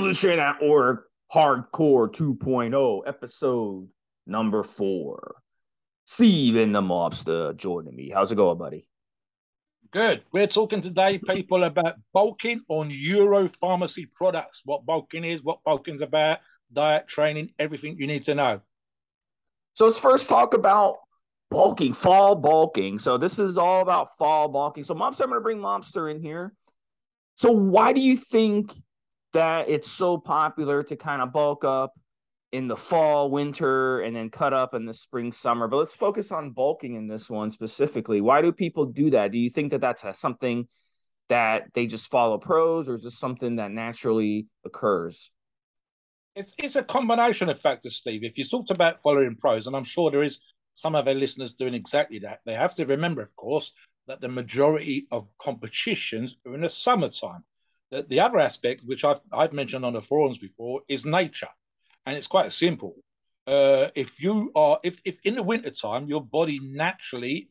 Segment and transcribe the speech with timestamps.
[0.00, 1.00] Evolutionary.org
[1.30, 3.86] Hardcore 2.0, episode
[4.26, 5.34] number four.
[6.06, 8.08] Steve and the mobster joining me.
[8.08, 8.88] How's it going, buddy?
[9.90, 10.22] Good.
[10.32, 14.62] We're talking today, people, about bulking on Euro Pharmacy products.
[14.64, 16.38] What bulking is, what bulking's about,
[16.72, 18.62] diet, training, everything you need to know.
[19.74, 20.96] So let's first talk about
[21.50, 22.98] bulking, fall bulking.
[22.98, 24.82] So this is all about fall bulking.
[24.82, 26.54] So Mobster, I'm going to bring Mobster in here.
[27.36, 28.72] So why do you think
[29.32, 31.94] that it's so popular to kind of bulk up
[32.52, 35.68] in the fall, winter, and then cut up in the spring, summer.
[35.68, 38.20] But let's focus on bulking in this one specifically.
[38.20, 39.30] Why do people do that?
[39.30, 40.66] Do you think that that's uh, something
[41.28, 45.30] that they just follow pros, or is this something that naturally occurs?
[46.34, 48.24] It's it's a combination of factors, Steve.
[48.24, 50.40] If you talked about following pros, and I'm sure there is
[50.74, 53.72] some of our listeners doing exactly that, they have to remember, of course,
[54.08, 57.44] that the majority of competitions are in the summertime.
[57.90, 61.48] The, the other aspect, which I've, I've mentioned on the forums before, is nature.
[62.06, 62.96] And it's quite simple.
[63.46, 67.50] Uh, if you are, if, if in the wintertime, your body naturally,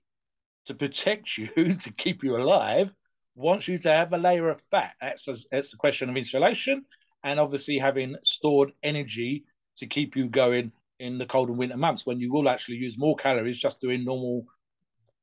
[0.66, 2.94] to protect you, to keep you alive,
[3.36, 4.94] wants you to have a layer of fat.
[5.02, 6.86] That's a, that's a question of insulation
[7.24, 9.46] and obviously having stored energy
[9.78, 12.98] to keep you going in the cold and winter months when you will actually use
[12.98, 14.46] more calories just doing normal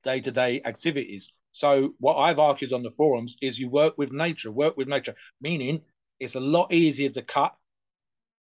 [0.02, 1.32] day to day activities.
[1.56, 5.14] So what I've argued on the forums is you work with nature, work with nature,
[5.40, 5.80] meaning
[6.20, 7.56] it's a lot easier to cut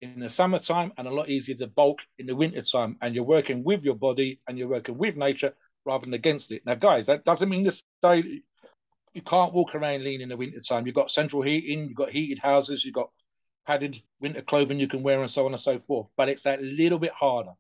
[0.02, 2.98] in the summertime and a lot easier to bulk in the wintertime.
[3.02, 5.54] And you're working with your body and you're working with nature
[5.86, 6.66] rather than against it.
[6.66, 7.72] Now, guys, that doesn't mean to
[8.04, 8.42] say
[9.14, 10.86] you can't walk around lean in the wintertime.
[10.86, 13.12] You've got central heating, you've got heated houses, you've got
[13.66, 16.08] padded winter clothing you can wear, and so on and so forth.
[16.18, 17.54] But it's that little bit harder.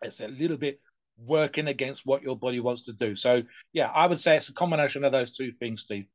[0.00, 0.80] It's a little bit
[1.24, 3.14] working against what your body wants to do.
[3.14, 3.42] So
[3.72, 6.06] yeah, I would say it's a combination of those two things, Steve.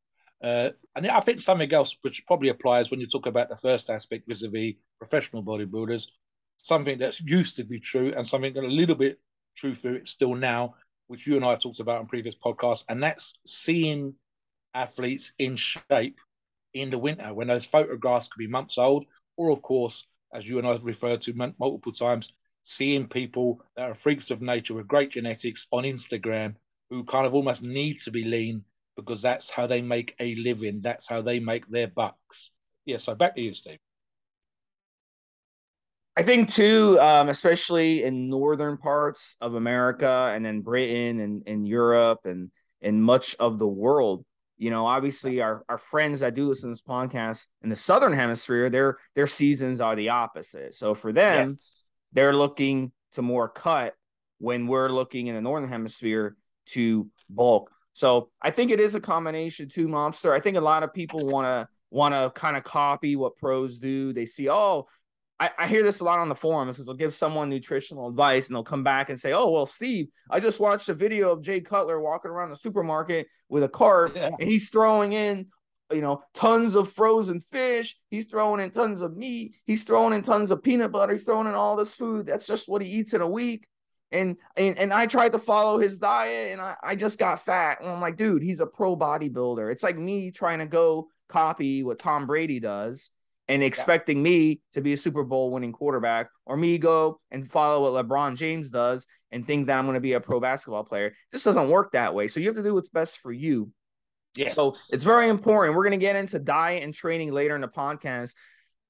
[0.43, 3.89] Uh, and I think something else which probably applies when you talk about the first
[3.89, 6.07] aspect vis-a-vis professional bodybuilders,
[6.57, 9.19] something that's used to be true and something that a little bit
[9.55, 10.75] true for it still now,
[11.07, 14.15] which you and I have talked about in previous podcasts, and that's seeing
[14.73, 16.19] athletes in shape
[16.73, 19.05] in the winter when those photographs could be months old,
[19.37, 22.33] or of course, as you and I have referred to multiple times,
[22.65, 26.55] seeing people that are freaks of nature with great genetics on Instagram
[26.89, 28.63] who kind of almost need to be lean
[28.95, 30.81] because that's how they make a living.
[30.81, 32.51] That's how they make their bucks.
[32.85, 33.77] Yeah, so back to you, Steve.
[36.17, 41.67] I think too, um, especially in northern parts of America and then Britain and, and
[41.67, 42.51] Europe and
[42.81, 44.25] and much of the world,
[44.57, 48.13] you know, obviously our, our friends that do listen to this podcast in the southern
[48.13, 50.73] hemisphere, their their seasons are the opposite.
[50.73, 51.83] So for them, yes
[52.15, 53.93] they're looking to more cut
[54.39, 56.35] when we're looking in the northern hemisphere
[56.67, 57.69] to bulk.
[57.93, 60.31] So I think it is a combination too, Mobster.
[60.31, 63.77] I think a lot of people want to want to kind of copy what pros
[63.77, 64.11] do.
[64.11, 64.87] They see, oh,
[65.39, 68.47] I, I, hear this a lot on the forums because they'll give someone nutritional advice
[68.47, 71.41] and they'll come back and say, Oh, well, Steve, I just watched a video of
[71.41, 74.29] Jay Cutler walking around the supermarket with a cart yeah.
[74.39, 75.45] and he's throwing in
[75.91, 77.95] you know, tons of frozen fish.
[78.09, 79.55] He's throwing in tons of meat.
[79.65, 81.13] He's throwing in tons of peanut butter.
[81.13, 82.25] He's throwing in all this food.
[82.25, 83.67] That's just what he eats in a week.
[84.11, 87.81] And and, and I tried to follow his diet and I, I just got fat.
[87.81, 89.71] And I'm like, dude, he's a pro bodybuilder.
[89.71, 93.09] It's like me trying to go copy what Tom Brady does
[93.47, 94.23] and expecting yeah.
[94.23, 98.35] me to be a Super Bowl winning quarterback, or me go and follow what LeBron
[98.37, 101.13] James does and think that I'm going to be a pro basketball player.
[101.31, 102.27] This doesn't work that way.
[102.27, 103.71] So you have to do what's best for you.
[104.35, 104.55] Yes.
[104.55, 105.75] So it's very important.
[105.75, 108.35] We're going to get into diet and training later in the podcast.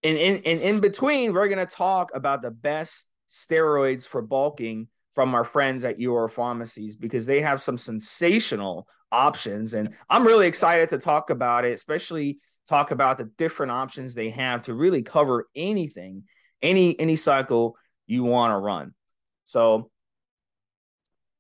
[0.03, 4.87] And in, and in between, we're going to talk about the best steroids for bulking
[5.13, 9.73] from our friends at Euro Pharmacies because they have some sensational options.
[9.73, 14.29] And I'm really excited to talk about it, especially talk about the different options they
[14.29, 16.23] have to really cover anything,
[16.61, 17.77] any any cycle
[18.07, 18.93] you want to run.
[19.45, 19.89] So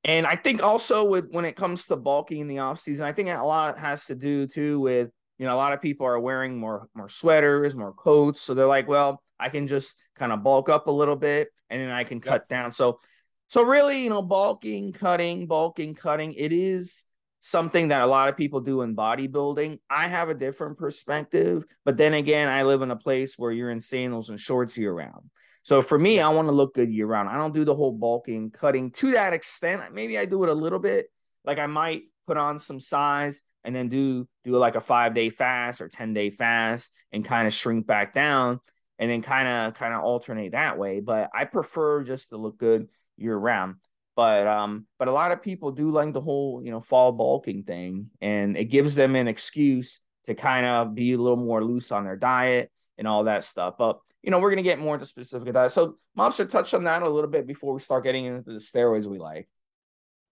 [0.05, 3.11] and I think also with when it comes to bulking in the off season, I
[3.11, 5.09] think a lot has to do too with
[5.39, 8.67] you know a lot of people are wearing more more sweaters, more coats, so they're
[8.67, 12.03] like, well, I can just kind of bulk up a little bit and then I
[12.03, 12.49] can cut yep.
[12.49, 12.71] down.
[12.71, 12.99] So
[13.47, 17.05] so really, you know, bulking, cutting, bulking, cutting, it is
[17.39, 19.79] something that a lot of people do in bodybuilding.
[19.89, 23.71] I have a different perspective, but then again, I live in a place where you're
[23.71, 25.31] in sandals and shorts year round.
[25.65, 27.27] So for me, I want to look good year round.
[27.27, 29.81] I don't do the whole bulking, cutting to that extent.
[29.91, 31.07] Maybe I do it a little bit.
[31.43, 35.31] Like I might put on some size and then do do like a five day
[35.31, 38.59] fast or 10 day fast and kind of shrink back down
[38.99, 40.99] and then kind of kind of alternate that way.
[40.99, 43.77] But I prefer just to look good year round.
[44.15, 47.63] But um, but a lot of people do like the whole you know fall bulking
[47.63, 51.91] thing, and it gives them an excuse to kind of be a little more loose
[51.91, 53.75] on their diet and all that stuff.
[53.79, 55.71] But you know, we're gonna get more into specific of that.
[55.71, 59.05] So Mobster touch on that a little bit before we start getting into the steroids
[59.05, 59.47] we like.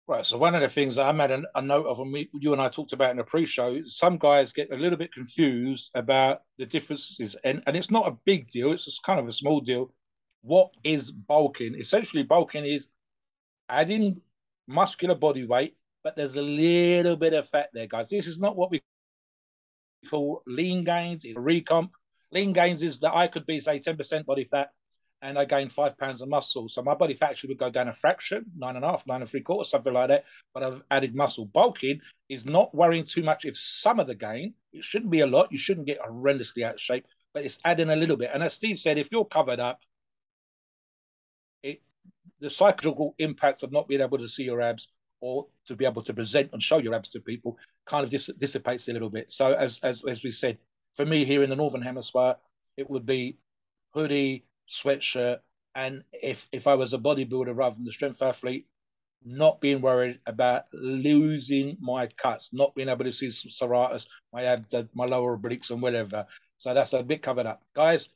[0.08, 0.26] Right.
[0.26, 2.62] So one of the things I made a, a note of, and we, you and
[2.62, 6.66] I talked about in the pre-show, some guys get a little bit confused about the
[6.66, 8.72] differences, and, and it's not a big deal.
[8.72, 9.94] It's just kind of a small deal.
[10.44, 11.76] What is bulking?
[11.76, 12.90] Essentially, bulking is
[13.70, 14.22] adding
[14.68, 18.10] muscular body weight, but there's a little bit of fat there, guys.
[18.10, 18.82] This is not what we
[20.10, 21.26] call lean gains.
[21.26, 21.90] It's recomp.
[22.32, 24.70] Lean gains is that I could be, say, 10% body fat
[25.22, 26.70] and I gain five pounds of muscle.
[26.70, 29.22] So my body fat actually would go down a fraction, nine and a half, nine
[29.22, 30.26] and three quarters, something like that.
[30.54, 31.46] But I've added muscle.
[31.46, 35.28] Bulking is not worrying too much if some of the gain, it shouldn't be a
[35.28, 35.52] lot.
[35.52, 38.32] You shouldn't get horrendously out of shape, but it's adding a little bit.
[38.34, 39.82] And as Steve said, if you're covered up,
[41.64, 41.82] it,
[42.40, 46.04] the psychological impact of not being able to see your abs or to be able
[46.04, 49.32] to present and show your abs to people kind of dis- dissipates a little bit.
[49.32, 50.60] So as, as as we said,
[50.98, 52.36] for me here in the northern hemisphere,
[52.76, 53.38] it would be
[53.94, 55.40] hoodie, sweatshirt,
[55.76, 58.68] and if if I was a bodybuilder rather than the strength athlete,
[59.24, 64.74] not being worried about losing my cuts, not being able to see serratus, my abs,
[64.74, 66.28] uh, my lower obliques, and whatever.
[66.58, 68.10] So that's a bit covered up, guys.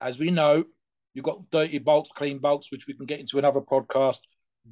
[0.00, 0.66] As we know,
[1.16, 4.20] You've got dirty bulks, clean bulks, which we can get into another podcast.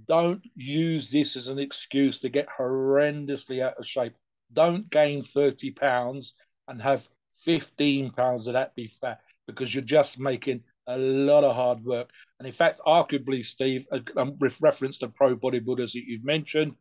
[0.07, 4.13] Don't use this as an excuse to get horrendously out of shape.
[4.53, 6.35] Don't gain 30 pounds
[6.69, 7.09] and have
[7.45, 12.11] 15 pounds of that be fat because you're just making a lot of hard work.
[12.39, 13.87] And in fact, arguably, Steve,
[14.17, 16.75] um, with reference to pro bodybuilders that you've mentioned,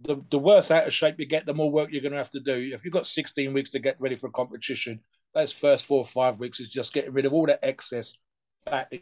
[0.00, 2.30] the, the worse out of shape you get, the more work you're going to have
[2.30, 2.70] to do.
[2.74, 5.00] If you've got 16 weeks to get ready for a competition,
[5.34, 8.16] those first four or five weeks is just getting rid of all the excess
[8.64, 8.92] fat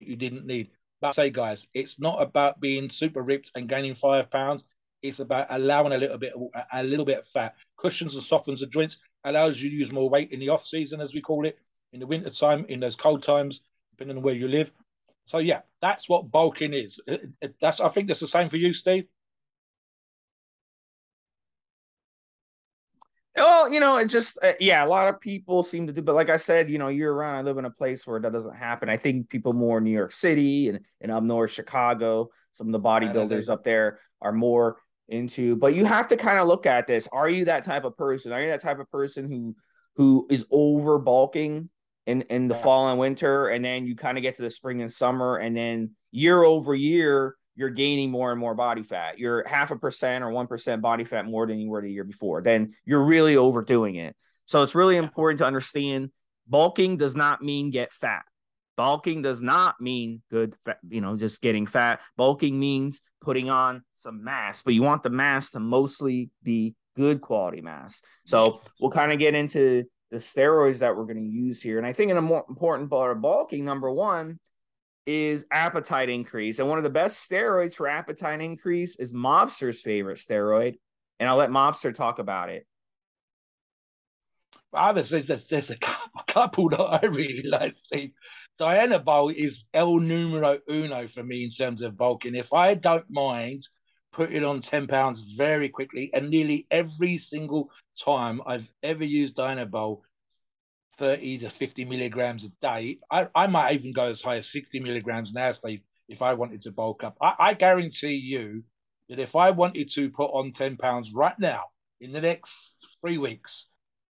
[0.00, 0.70] you didn't need.
[1.00, 4.66] But say, guys, it's not about being super ripped and gaining five pounds.
[5.02, 6.32] It's about allowing a little bit,
[6.72, 10.08] a little bit of fat, cushions and softens the joints, allows you to use more
[10.08, 11.58] weight in the off season, as we call it,
[11.92, 13.62] in the winter time, in those cold times,
[13.92, 14.72] depending on where you live.
[15.26, 17.00] So yeah, that's what bulking is.
[17.60, 19.04] That's I think that's the same for you, Steve.
[23.36, 26.16] Well, you know, it just uh, yeah, a lot of people seem to do, but
[26.16, 28.56] like I said, you know, year round, I live in a place where that doesn't
[28.56, 28.88] happen.
[28.88, 32.72] I think people more in New York City and, and up north, Chicago, some of
[32.72, 35.56] the bodybuilders up there are more into.
[35.56, 37.08] But you have to kind of look at this.
[37.12, 38.32] Are you that type of person?
[38.32, 39.54] Are you that type of person who
[39.96, 41.70] who is over bulking
[42.06, 42.62] in in the yeah.
[42.62, 45.56] fall and winter, and then you kind of get to the spring and summer, and
[45.56, 49.18] then year over year you're gaining more and more body fat.
[49.18, 52.40] You're half a percent or 1% body fat more than you were the year before.
[52.40, 54.14] Then you're really overdoing it.
[54.46, 56.10] So it's really important to understand
[56.46, 58.22] bulking does not mean get fat.
[58.78, 62.00] Bulking does not mean good, fat, you know, just getting fat.
[62.16, 67.20] Bulking means putting on some mass, but you want the mass to mostly be good
[67.20, 68.02] quality mass.
[68.24, 69.82] So we'll kind of get into
[70.12, 71.78] the steroids that we're going to use here.
[71.78, 74.38] And I think an more important part of bulking, number one,
[75.06, 76.60] is appetite increase.
[76.60, 80.78] And one of the best steroids for appetite increase is Mobster's favorite steroid.
[81.18, 82.64] And I'll let Mobster talk about it.
[84.72, 85.78] Obviously, there's, there's a
[86.28, 88.12] couple that I really like, Steve.
[88.58, 92.34] Dianabol is el numero uno for me in terms of bulking.
[92.34, 93.62] If I don't mind
[94.12, 97.70] putting on 10 pounds very quickly, and nearly every single
[98.02, 100.00] time I've ever used Diana Dianabol,
[100.96, 102.98] 30 to 50 milligrams a day.
[103.10, 106.62] I, I might even go as high as 60 milligrams now, Steve, if I wanted
[106.62, 107.16] to bulk up.
[107.20, 108.64] I, I guarantee you
[109.08, 111.66] that if I wanted to put on 10 pounds right now
[112.00, 113.68] in the next three weeks,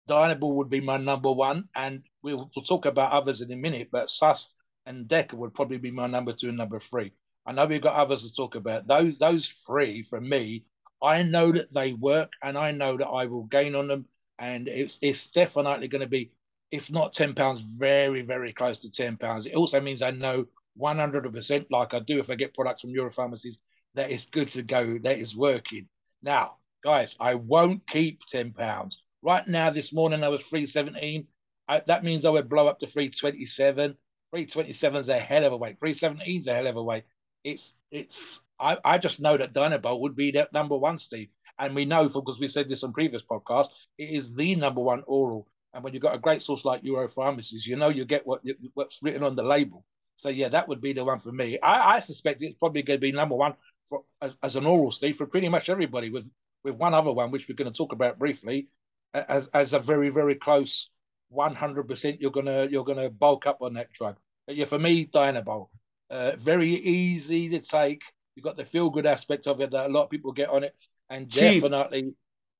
[0.08, 1.68] Dianabol would be my number one.
[1.75, 4.55] And we'll, we'll talk about others in a minute, but Sust
[4.86, 7.13] and Deca would probably be my number two and number three.
[7.46, 8.88] I know we've got others to talk about.
[8.88, 10.65] Those those three for me,
[11.01, 14.05] I know that they work and I know that I will gain on them.
[14.39, 16.32] And it's it's definitely going to be
[16.72, 19.46] if not 10 pounds, very, very close to 10 pounds.
[19.46, 20.48] It also means I know
[20.79, 23.60] 100%, like I do if I get products from Europharmacies,
[23.94, 25.88] that it's good to go, that is working.
[26.22, 29.01] Now, guys, I won't keep 10 pounds.
[29.22, 31.27] Right now, this morning, I was 317.
[31.67, 33.91] I, that means I would blow up to 327.
[34.31, 35.79] 327 is a hell of a weight.
[35.79, 37.03] 317 is a hell of a weight.
[37.43, 41.29] It's, it's, I, I just know that Dianabol would be that number one, Steve.
[41.57, 45.03] And we know, because we said this on previous podcasts, it is the number one
[45.07, 45.48] oral.
[45.74, 48.41] And when you've got a great source like Europharmacies, you know you get what
[48.74, 49.86] what's written on the label.
[50.17, 51.60] So yeah, that would be the one for me.
[51.60, 53.55] I, I suspect it's probably going to be number one
[53.89, 56.10] for, as, as an oral, Steve, for pretty much everybody.
[56.10, 56.31] With
[56.63, 58.69] with one other one, which we're going to talk about briefly,
[59.13, 60.89] as as a very very close
[61.34, 62.17] 100%.
[62.20, 64.17] You're gonna you're gonna bulk up on that drug.
[64.48, 65.70] But yeah, for me, Dianabol,
[66.10, 68.03] uh, very easy to take.
[68.36, 70.63] You've got the feel good aspect of it that a lot of people get on
[70.63, 70.75] it,
[71.10, 71.62] and cheap.
[71.62, 72.13] definitely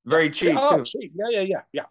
[0.04, 0.56] very cheap.
[0.56, 1.12] Oh, cheap.
[1.14, 1.84] Yeah, yeah, yeah, yeah.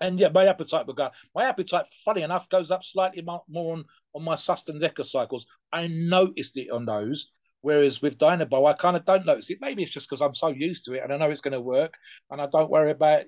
[0.00, 1.10] And yeah, my appetite will go.
[1.34, 3.84] My appetite, funny enough, goes up slightly more on,
[4.14, 5.46] on my Sust and Deca cycles.
[5.72, 7.32] I noticed it on those.
[7.62, 9.58] Whereas with Dianabol, I kind of don't notice it.
[9.60, 11.60] Maybe it's just because I'm so used to it and I know it's going to
[11.60, 11.94] work
[12.30, 13.22] and I don't worry about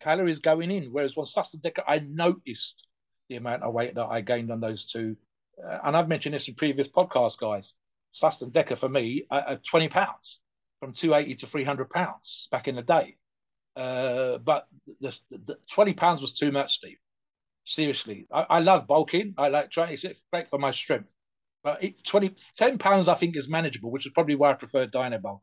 [0.00, 0.92] calories going in.
[0.92, 2.86] Whereas on Sust and Deca, I noticed
[3.28, 5.16] the amount of weight that I gained on those two.
[5.62, 7.74] Uh, and I've mentioned this in previous podcasts, guys.
[8.10, 10.40] Sust and Deca for me, uh, 20 pounds
[10.80, 13.16] from 280 to 300 pounds back in the day.
[13.76, 14.66] Uh, but
[15.00, 16.98] the, the, 20 pounds was too much, Steve.
[17.64, 19.34] Seriously, I, I love bulking.
[19.36, 19.92] I like trying.
[19.92, 21.14] It's great for my strength.
[21.62, 24.86] But it, 20, 10 pounds, I think, is manageable, which is probably why I prefer
[24.86, 25.40] Dianabol.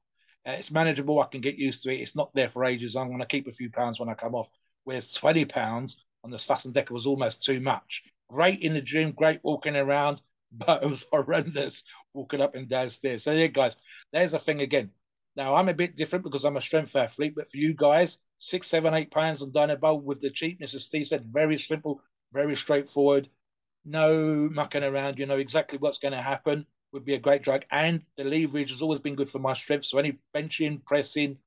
[0.48, 1.20] Uh, it's manageable.
[1.20, 2.00] I can get used to it.
[2.00, 2.96] It's not there for ages.
[2.96, 4.50] I'm going to keep a few pounds when I come off.
[4.84, 8.04] Whereas 20 pounds on the Sust and Deca was almost too much.
[8.30, 10.22] Great in the gym, great walking around,
[10.52, 11.84] but it was horrendous
[12.14, 13.24] walking up and down stairs.
[13.24, 13.78] So, yeah, guys,
[14.14, 14.92] there's a thing again.
[15.36, 18.70] Now I'm a bit different because I'm a strength athlete, but for you guys, six,
[18.70, 23.28] seven, eight pounds on Dianabol with the cheapness, as Steve said, very simple, very straightforward.
[23.84, 25.20] No mucking around.
[25.20, 26.66] You know exactly what's going to happen.
[26.96, 29.84] Would be a great drug, and the leverage has always been good for my strength.
[29.84, 31.38] So any benching, pressing,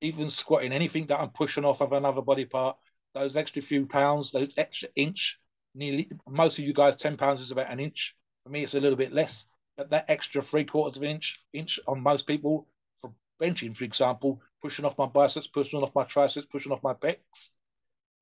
[0.00, 2.76] even squatting, anything that I'm pushing off of another body part,
[3.14, 5.38] those extra few pounds, those extra inch,
[5.76, 8.16] nearly most of you guys, ten pounds is about an inch.
[8.42, 9.46] For me, it's a little bit less,
[9.76, 12.66] but that extra three quarters of an inch, inch on most people
[12.98, 16.94] for benching, for example, pushing off my biceps, pushing off my triceps, pushing off my
[16.94, 17.52] pecs.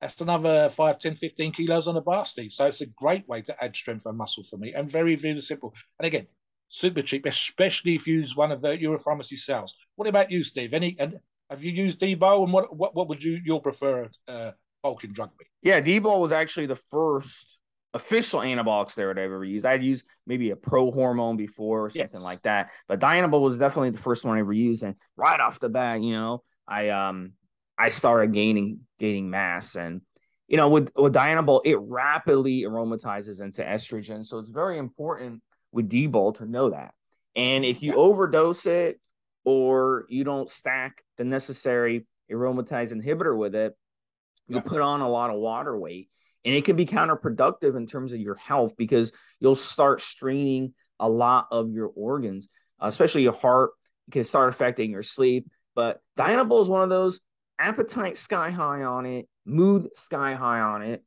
[0.01, 2.51] That's another 5, 10, 15 kilos on the bar, Steve.
[2.51, 5.41] So it's a great way to add strength and muscle for me and very, very
[5.41, 5.73] simple.
[5.97, 6.27] And again,
[6.75, 9.75] super cheap, especially if you use one of the Europharmacy cells.
[9.95, 10.73] What about you, Steve?
[10.73, 14.51] Any and have you used D-bol and what what, what would you your preferred uh,
[14.83, 15.45] bulking drug be?
[15.61, 17.57] Yeah, D-bol was actually the first
[17.93, 19.65] official anabolic steroid I've ever used.
[19.65, 22.25] I'd used maybe a pro hormone before or something yes.
[22.25, 24.83] like that, but Dianabol was definitely the first one I ever used.
[24.83, 27.33] And right off the bat, you know, I um
[27.77, 30.01] I started gaining gaining mass, and
[30.47, 35.41] you know, with with Dianabol, it rapidly aromatizes into estrogen, so it's very important
[35.75, 36.93] with D-bol to know that.
[37.35, 37.97] And if you yeah.
[37.97, 38.99] overdose it
[39.43, 43.75] or you don't stack the necessary aromatase inhibitor with it,
[44.47, 44.69] you'll yeah.
[44.69, 46.09] put on a lot of water weight
[46.45, 51.09] and it can be counterproductive in terms of your health because you'll start straining a
[51.09, 52.47] lot of your organs,
[52.79, 53.71] especially your heart.
[54.07, 55.49] It can start affecting your sleep.
[55.75, 57.19] But Dianabol is one of those
[57.59, 61.03] appetite sky high on it, mood sky high on it.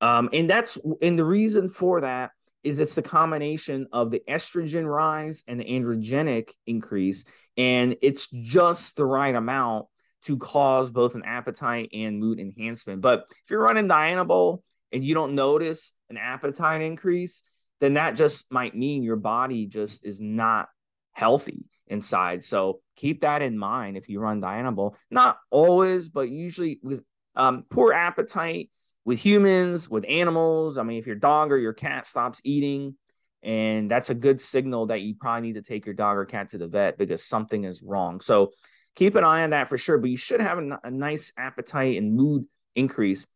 [0.00, 4.86] Um, and that's and the reason for that is it's the combination of the estrogen
[4.86, 7.24] rise and the androgenic increase,
[7.56, 9.86] and it's just the right amount
[10.24, 13.00] to cause both an appetite and mood enhancement.
[13.00, 17.42] But if you're running Dianabol and you don't notice an appetite increase,
[17.80, 20.68] then that just might mean your body just is not
[21.12, 22.44] healthy inside.
[22.44, 24.94] So keep that in mind if you run Dianabol.
[25.10, 27.02] Not always, but usually with
[27.34, 28.70] um, poor appetite
[29.04, 30.78] with humans, with animals.
[30.78, 32.96] I mean, if your dog or your cat stops eating,
[33.42, 36.50] and that's a good signal that you probably need to take your dog or cat
[36.50, 38.20] to the vet because something is wrong.
[38.20, 38.52] So
[38.94, 39.98] keep an eye on that for sure.
[39.98, 43.26] But you should have a, a nice appetite and mood increase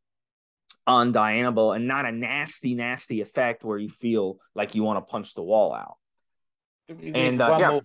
[0.87, 5.11] on Dianabol and not a nasty, nasty effect where you feel like you want to
[5.11, 5.97] punch the wall out.
[6.89, 7.81] And uh, yeah,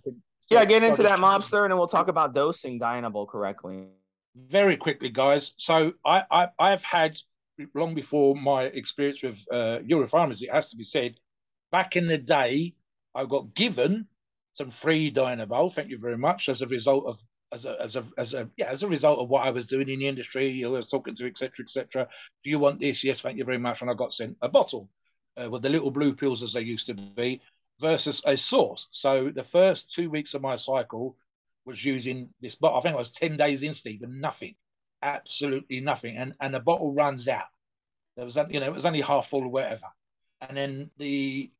[0.51, 3.87] yeah, get into that mobster, and then we'll talk about dosing Dianabol correctly.
[4.35, 5.55] Very quickly, guys.
[5.57, 7.17] So I, I I've had
[7.73, 11.15] long before my experience with uh, Europharmacy, it has to be said,
[11.71, 12.75] back in the day,
[13.15, 14.07] I got given
[14.53, 15.73] some free Dianabol.
[15.73, 16.49] Thank you very much.
[16.49, 17.19] As a result of
[17.53, 19.89] as a as a as a yeah as a result of what I was doing
[19.89, 21.63] in the industry, I was talking to etc.
[21.63, 22.07] etc.
[22.43, 23.03] Do you want this?
[23.03, 23.81] Yes, thank you very much.
[23.81, 24.89] And I got sent a bottle
[25.37, 27.41] uh, with the little blue pills as they used to be,
[27.79, 28.87] versus a source.
[28.91, 31.17] So the first two weeks of my cycle
[31.65, 32.79] was using this bottle.
[32.79, 34.55] I think I was ten days in, Steve, and nothing,
[35.01, 36.17] absolutely nothing.
[36.17, 37.45] And and the bottle runs out.
[38.15, 39.87] There was you know it was only half full or whatever.
[40.41, 41.51] And then the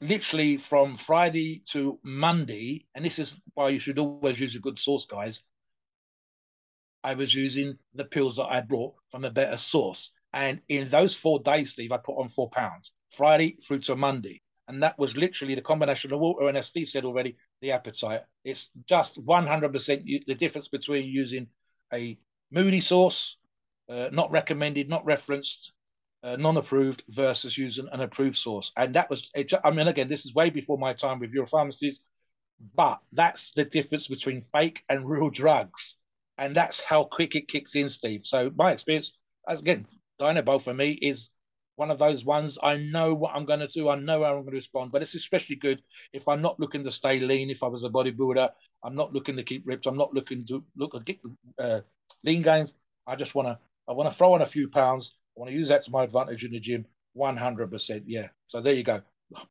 [0.00, 4.78] literally from Friday to Monday, and this is why you should always use a good
[4.78, 5.42] source, guys.
[7.02, 10.12] I was using the pills that I brought from a better source.
[10.32, 14.42] And in those four days, Steve, I put on four pounds, Friday through to Monday.
[14.68, 18.22] and that was literally the combination of water and, as Steve said already, the appetite.
[18.44, 21.48] It's just 100% the difference between using
[21.92, 22.18] a
[22.50, 23.36] Moody source,
[23.88, 25.72] uh, not recommended, not referenced,
[26.22, 28.72] uh, non-approved, versus using an approved source.
[28.76, 29.30] And that was,
[29.64, 32.00] I mean, again, this is way before my time with Europharmacies,
[32.74, 35.96] but that's the difference between fake and real drugs.
[36.36, 38.24] And that's how quick it kicks in, Steve.
[38.24, 39.12] So my experience,
[39.48, 39.86] as again,
[40.20, 41.30] Dianabol for me is
[41.78, 42.58] one of those ones.
[42.60, 43.88] I know what I'm going to do.
[43.88, 44.90] I know how I'm going to respond.
[44.90, 45.80] But it's especially good
[46.12, 47.50] if I'm not looking to stay lean.
[47.50, 48.50] If I was a bodybuilder,
[48.82, 49.86] I'm not looking to keep ripped.
[49.86, 51.20] I'm not looking to look at get
[51.56, 51.80] uh,
[52.24, 52.76] lean gains.
[53.06, 53.58] I just want to.
[53.88, 55.14] I want to throw on a few pounds.
[55.36, 56.84] I want to use that to my advantage in the gym.
[57.16, 58.02] 100%.
[58.06, 58.26] Yeah.
[58.48, 59.02] So there you go.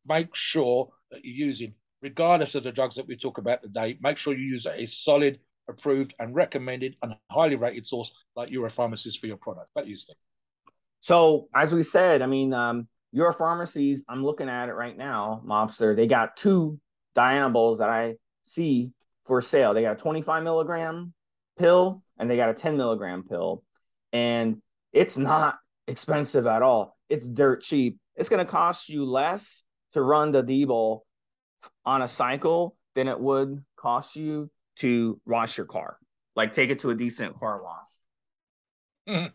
[0.05, 4.17] Make sure that you're using, regardless of the drugs that we talk about today, make
[4.17, 9.27] sure you use a solid, approved, and recommended and highly rated source like Europharmacist for
[9.27, 9.69] your product.
[9.75, 10.17] That you think.
[10.99, 15.95] So as we said, I mean, um, Europharmacies, I'm looking at it right now, Mobster.
[15.95, 16.79] They got two
[17.15, 18.91] Dianabols that I see
[19.25, 19.73] for sale.
[19.73, 21.13] They got a 25 milligram
[21.57, 23.63] pill and they got a 10 milligram pill.
[24.13, 24.61] And
[24.93, 26.97] it's not expensive at all.
[27.09, 27.99] It's dirt cheap.
[28.15, 29.63] It's going to cost you less
[29.93, 31.05] to run the D-bol
[31.85, 35.97] on a cycle than it would cost you to wash your car.
[36.35, 37.75] Like take it to a decent car wash.
[39.09, 39.27] Mm-hmm.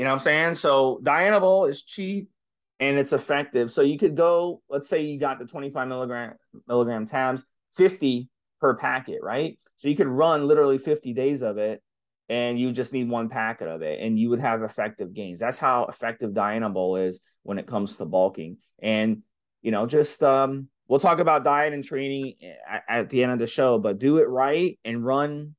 [0.00, 0.54] You know what I'm saying?
[0.54, 2.30] So Dianabol is cheap
[2.78, 3.70] and it's effective.
[3.70, 7.44] So you could go, let's say you got the 25 milligram milligram tabs,
[7.76, 8.30] 50
[8.62, 9.58] per packet, right?
[9.76, 11.82] So you could run literally 50 days of it
[12.30, 15.38] and you just need one packet of it and you would have effective gains.
[15.38, 18.56] That's how effective Dianabol is when it comes to bulking.
[18.82, 19.22] And
[19.60, 23.38] you know, just um we'll talk about diet and training at, at the end of
[23.38, 25.54] the show, but do it right and run,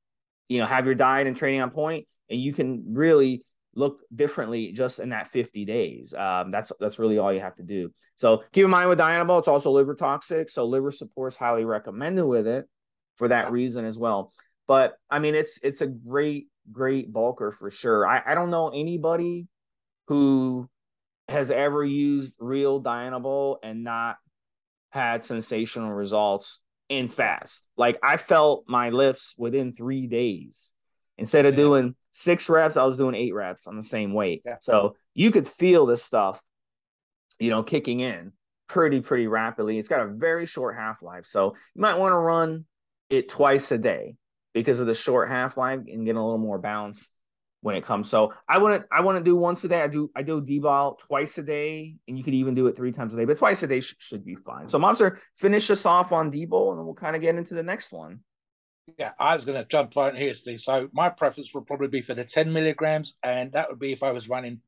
[0.50, 3.44] you know, have your diet and training on point and you can really
[3.76, 6.14] look differently just in that 50 days.
[6.14, 7.92] Um, that's that's really all you have to do.
[8.16, 10.50] So keep in mind with Dianabol, it's also liver toxic.
[10.50, 12.68] So liver support's highly recommended with it
[13.18, 14.32] for that reason as well.
[14.68, 18.08] But I mean, it's it's a great great bulker for sure.
[18.08, 19.48] I, I don't know anybody
[20.08, 20.70] who
[21.28, 24.18] has ever used real Dianabol and not
[24.90, 27.66] had sensational results in fast.
[27.78, 30.74] Like I felt my lifts within three days.
[31.18, 34.44] Instead of doing six reps, I was doing eight reps on the same weight.
[34.46, 34.58] Yeah.
[34.62, 36.42] So you could feel this stuff,
[37.40, 38.34] you know, kicking in
[38.68, 39.78] pretty, pretty rapidly.
[39.78, 41.26] It's got a very short half life.
[41.26, 42.66] So you might want to run
[43.10, 44.16] it twice a day
[44.54, 47.14] because of the short half life and get a little more balanced
[47.62, 48.10] when it comes.
[48.10, 49.82] So I want to I want to do once a day.
[49.82, 52.92] I do I do D-bol twice a day, and you could even do it three
[52.92, 54.68] times a day, but twice a day sh- should be fine.
[54.68, 57.64] So Mobster, finish us off on D-bol, and then we'll kind of get into the
[57.64, 58.22] next one.
[58.98, 60.60] Yeah, I was going to jump right here, Steve.
[60.60, 64.04] So my preference would probably be for the 10 milligrams, and that would be if
[64.04, 64.62] I was running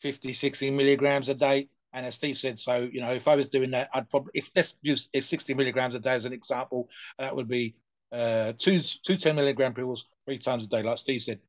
[0.00, 1.68] 50, 60 milligrams a day.
[1.92, 4.50] And as Steve said, so you know, if I was doing that, I'd probably if
[4.54, 7.74] let's use 60 milligrams a day as an example, that would be
[8.12, 11.40] uh, two two 10 milligram pills three times a day, like Steve said.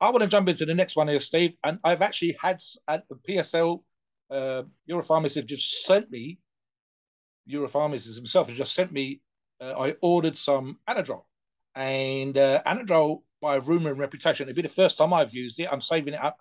[0.00, 3.16] I want to jump into the next one here, Steve, and I've actually had the
[3.28, 3.82] PSL,
[4.30, 6.38] uh, Europharmacist have just sent me,
[7.46, 9.20] Europharmacist himself has just sent me.
[9.60, 11.24] Uh, I ordered some Anadrol
[11.74, 15.68] and uh, Anadrol, by rumor and reputation, it'd be the first time I've used it.
[15.70, 16.38] I'm saving it up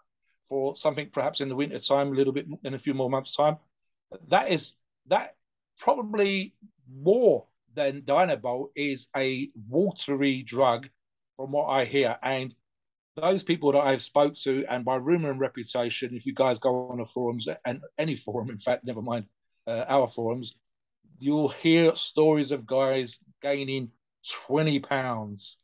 [0.48, 3.36] for something perhaps in the winter time, a little bit in a few more months'
[3.36, 3.58] time.
[4.28, 4.76] That is
[5.08, 5.36] that
[5.78, 6.56] probably
[6.92, 10.90] more than Dianabol is a watery drug,
[11.38, 12.18] from what I hear.
[12.22, 12.54] And
[13.16, 16.90] those people that I've spoke to, and by rumor and reputation, if you guys go
[16.90, 19.26] on the forums and any forum, in fact, never mind
[19.68, 20.56] uh, our forums,
[21.20, 23.92] you'll hear stories of guys gaining
[24.48, 25.60] 20 pounds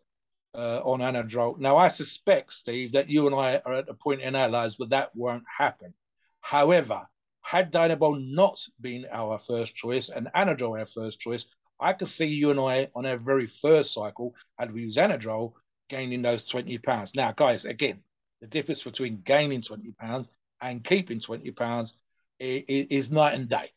[0.54, 1.60] uh, on Anadrol.
[1.60, 4.80] Now, I suspect, Steve, that you and I are at a point in our lives
[4.80, 5.94] where that won't happen.
[6.42, 7.08] However,
[7.42, 11.48] had Dianabol not been our first choice and Anadrol our first choice,
[11.80, 15.54] I could see you and I on our very first cycle, had we used Anadrol,
[15.90, 17.16] gaining those 20 pounds.
[17.16, 18.02] Now, guys, again,
[18.42, 20.30] the difference between gaining 20 pounds
[20.62, 21.98] and keeping 20 pounds
[22.40, 23.72] is, is night and day.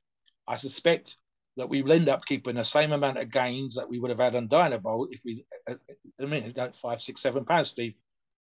[0.46, 1.16] I suspect
[1.58, 4.20] that we will end up keeping the same amount of gains that we would have
[4.20, 7.94] had on Dianabol if we, uh, uh, I mean, don't five, six, seven pounds, Steve,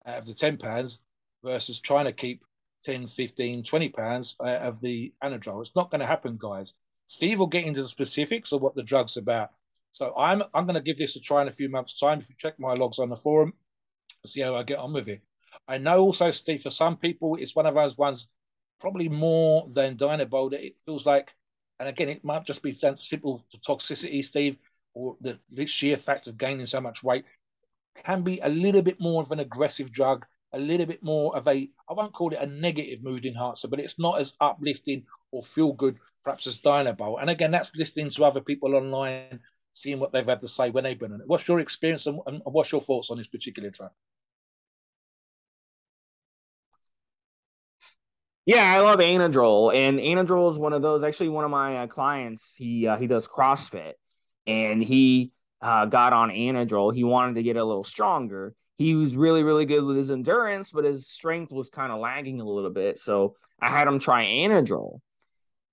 [0.05, 0.99] out of the 10 pounds
[1.41, 2.43] versus trying to keep
[2.83, 5.61] 10, 15, 20 pounds of the Anadrol.
[5.61, 6.75] It's not going to happen, guys.
[7.07, 9.49] Steve will get into the specifics of what the drug's about.
[9.93, 12.19] So I'm I'm going to give this a try in a few months' time.
[12.19, 13.53] If you check my logs on the forum,
[14.25, 15.21] see how I get on with it.
[15.69, 18.27] I know also, Steve, for some people, it's one of those ones,
[18.81, 21.31] probably more than Dianabol, that it feels like
[21.79, 24.57] and again, it might just be simple to toxicity, Steve,
[24.93, 27.25] or the sheer fact of gaining so much weight
[28.03, 31.47] can be a little bit more of an aggressive drug a little bit more of
[31.47, 35.43] a, I won't call it a negative mood enhancer, but it's not as uplifting or
[35.43, 37.19] feel good, perhaps as Dianabol.
[37.19, 39.41] And again, that's listening to other people online,
[39.73, 41.27] seeing what they've had to say when they've been on it.
[41.27, 43.91] What's your experience and, and what's your thoughts on this particular track?
[48.45, 51.03] Yeah, I love Anadrol, and Anadrol is one of those.
[51.03, 53.93] Actually, one of my uh, clients, he uh, he does CrossFit,
[54.45, 55.31] and he
[55.61, 56.93] uh, got on Anadrol.
[56.93, 58.53] He wanted to get a little stronger.
[58.77, 62.39] He was really, really good with his endurance, but his strength was kind of lagging
[62.39, 62.99] a little bit.
[62.99, 64.99] So I had him try Anadrol.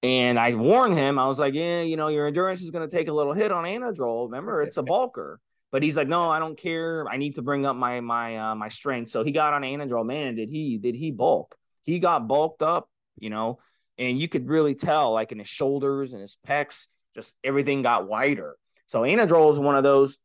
[0.04, 2.96] And I warned him, I was like, yeah, you know, your endurance is going to
[2.96, 4.26] take a little hit on Anadrol.
[4.26, 5.37] Remember, it's a bulker.
[5.70, 7.06] But he's like, no, I don't care.
[7.08, 9.11] I need to bring up my my uh, my strength.
[9.11, 10.04] So he got on Anadrol.
[10.04, 11.56] Man, did he did he bulk?
[11.83, 13.59] He got bulked up, you know,
[13.99, 18.09] and you could really tell, like in his shoulders and his pecs, just everything got
[18.09, 18.57] wider.
[18.87, 20.18] So Anadrol is one of those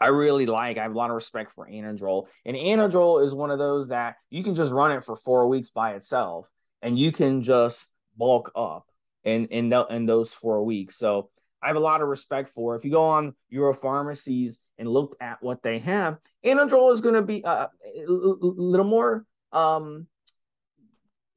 [0.00, 0.78] I really like.
[0.78, 2.26] I have a lot of respect for Anadrol.
[2.44, 5.70] And Anadrol is one of those that you can just run it for four weeks
[5.70, 6.46] by itself
[6.82, 8.86] and you can just bulk up
[9.24, 10.96] in in, the, in those four weeks.
[10.96, 11.30] So
[11.62, 12.76] I have a lot of respect for.
[12.76, 17.22] If you go on Europharmacies and look at what they have, Anadrol is going to
[17.22, 20.06] be uh, a little more um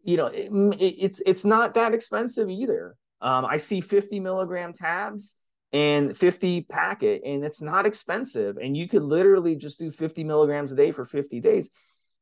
[0.04, 2.96] you know, it, it's it's not that expensive either.
[3.22, 5.36] Um, I see 50 milligram tabs
[5.74, 8.58] and 50 packet, and it's not expensive.
[8.58, 11.70] And you could literally just do 50 milligrams a day for 50 days.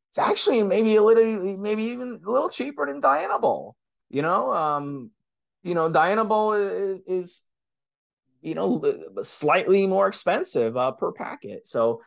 [0.09, 3.73] It's actually maybe a little, maybe even a little cheaper than Dianabol.
[4.09, 5.11] You know, um,
[5.63, 7.43] you know, Dianabol is, is
[8.41, 8.81] you know
[9.21, 11.67] slightly more expensive uh, per packet.
[11.67, 12.01] So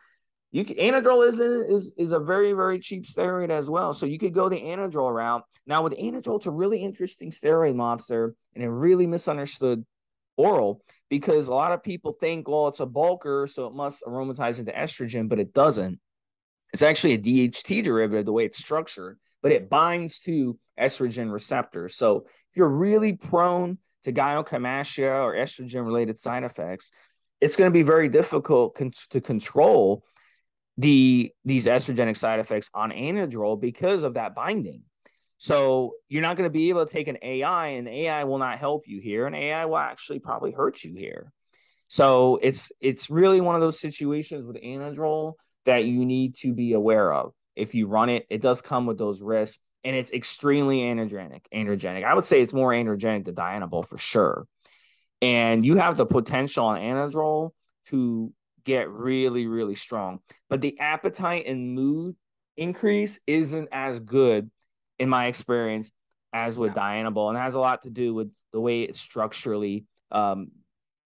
[0.53, 3.91] you can, Anadrol is, is is a very very cheap steroid as well.
[3.91, 5.43] So you could go the Anadrol route.
[5.65, 9.83] Now with Anadrol, it's a really interesting steroid mobster and a really misunderstood
[10.37, 14.59] oral because a lot of people think, well, it's a bulker, so it must aromatize
[14.59, 15.99] into estrogen, but it doesn't.
[16.71, 21.95] It's actually a DHT derivative the way it's structured, but it binds to estrogen receptors.
[21.95, 26.91] So if you're really prone to gynecomastia or estrogen related side effects,
[27.41, 30.03] it's going to be very difficult con- to control
[30.77, 34.83] the these estrogenic side effects on anadrol because of that binding.
[35.37, 38.57] So you're not going to be able to take an AI, and AI will not
[38.57, 41.31] help you here, and AI will actually probably hurt you here.
[41.89, 45.33] So it's it's really one of those situations with anadrol
[45.65, 47.33] that you need to be aware of.
[47.55, 51.41] If you run it, it does come with those risks, and it's extremely androgenic.
[51.53, 52.03] Androgenic.
[52.03, 54.47] I would say it's more androgenic than Dianabol for sure.
[55.21, 57.51] And you have the potential on anadrol
[57.87, 58.33] to
[58.65, 60.19] get really, really strong.
[60.49, 62.15] But the appetite and mood
[62.57, 64.49] increase isn't as good,
[64.99, 65.91] in my experience,
[66.31, 67.03] as with yeah.
[67.03, 67.29] Dianabol.
[67.29, 70.51] And has a lot to do with the way it's structurally um,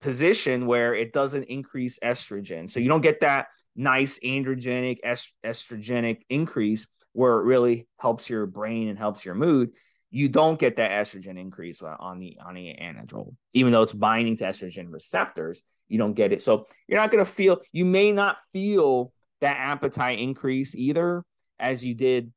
[0.00, 2.70] positioned, where it doesn't increase estrogen.
[2.70, 8.46] So you don't get that nice androgenic, est- estrogenic increase where it really helps your
[8.46, 9.70] brain and helps your mood.
[10.10, 14.36] You don't get that estrogen increase on the on the anadrol, even though it's binding
[14.38, 16.42] to estrogen receptors you don't get it.
[16.42, 21.24] So you're not going to feel, you may not feel that appetite increase either
[21.58, 22.32] as you did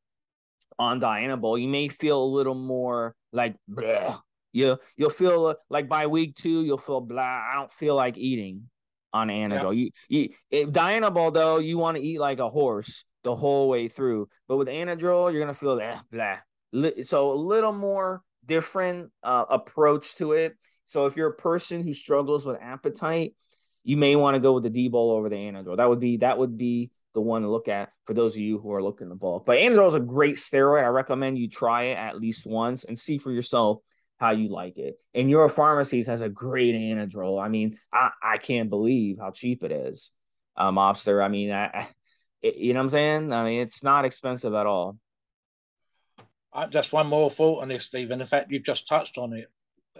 [0.77, 1.61] on Dianabol.
[1.61, 4.19] You may feel a little more like, bleh.
[4.51, 7.21] You, you'll feel uh, like by week two, you'll feel blah.
[7.21, 8.69] I don't feel like eating
[9.11, 9.75] on Anadrol.
[9.75, 9.89] Yeah.
[10.09, 14.29] You, you, Dianabol, though, you want to eat like a horse the whole way through.
[14.47, 16.37] But with Anadrol, you're going to feel that blah.
[17.03, 20.55] So a little more different uh, approach to it.
[20.85, 23.35] So if you're a person who struggles with appetite,
[23.83, 25.77] you may want to go with the D-bol over the Anadrol.
[25.77, 28.59] That would be that would be the one to look at for those of you
[28.59, 29.45] who are looking to bulk.
[29.45, 30.83] But Anadrol is a great steroid.
[30.83, 33.79] I recommend you try it at least once and see for yourself
[34.17, 34.95] how you like it.
[35.13, 37.41] And Europharmacies has a great Anadrol.
[37.41, 40.11] I mean, I, I can't believe how cheap it is.
[40.57, 41.23] Mobster.
[41.23, 41.87] I mean, I, I
[42.41, 43.33] it, you know what I'm saying?
[43.33, 44.97] I mean, it's not expensive at all.
[46.53, 48.19] Uh, just one more thought on this, Stephen.
[48.19, 49.51] The fact you've just touched on it,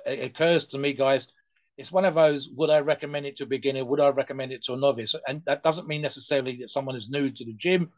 [0.06, 1.28] it occurs to me, guys,
[1.78, 3.84] it's one of those would I recommend it to a beginner?
[3.84, 5.16] Would I recommend it to a novice?
[5.28, 7.92] And that doesn't mean necessarily that someone is new to the gym,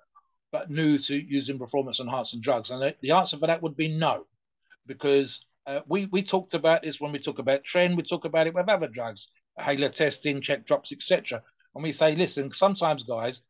[0.51, 2.71] but new to using performance enhancing drugs.
[2.71, 4.25] And the answer for that would be no,
[4.87, 7.95] because uh, we we talked about this when we talk about tren.
[7.95, 11.43] We talk about it with other drugs, Halotestin, check drops, etc.
[11.75, 13.43] And we say, listen, sometimes guys,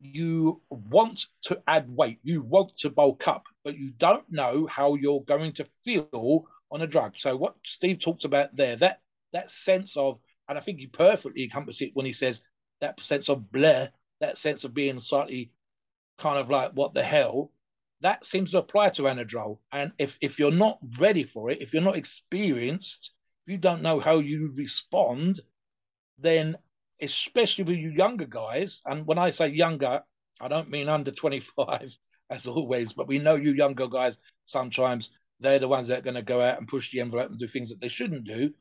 [0.00, 4.94] you want to add weight, you want to bulk up, but you don't know how
[4.94, 7.12] you're going to feel on a drug.
[7.16, 9.00] So what Steve talked about there, that
[9.32, 12.42] that sense of, and I think he perfectly encompasses it when he says
[12.80, 13.88] that sense of blur,
[14.20, 15.52] that sense of being slightly
[16.18, 17.52] kind of like, what the hell?
[18.00, 19.58] That seems to apply to Anadrol.
[19.70, 23.12] And if, if you're not ready for it, if you're not experienced,
[23.46, 25.40] if you don't know how you respond,
[26.18, 26.56] then
[27.00, 30.02] especially with you younger guys, and when I say younger,
[30.40, 31.96] I don't mean under 25,
[32.30, 32.92] as always.
[32.92, 35.10] But we know you younger guys sometimes
[35.42, 37.46] they're the ones that are going to go out and push the envelope and do
[37.46, 38.52] things that they shouldn't do.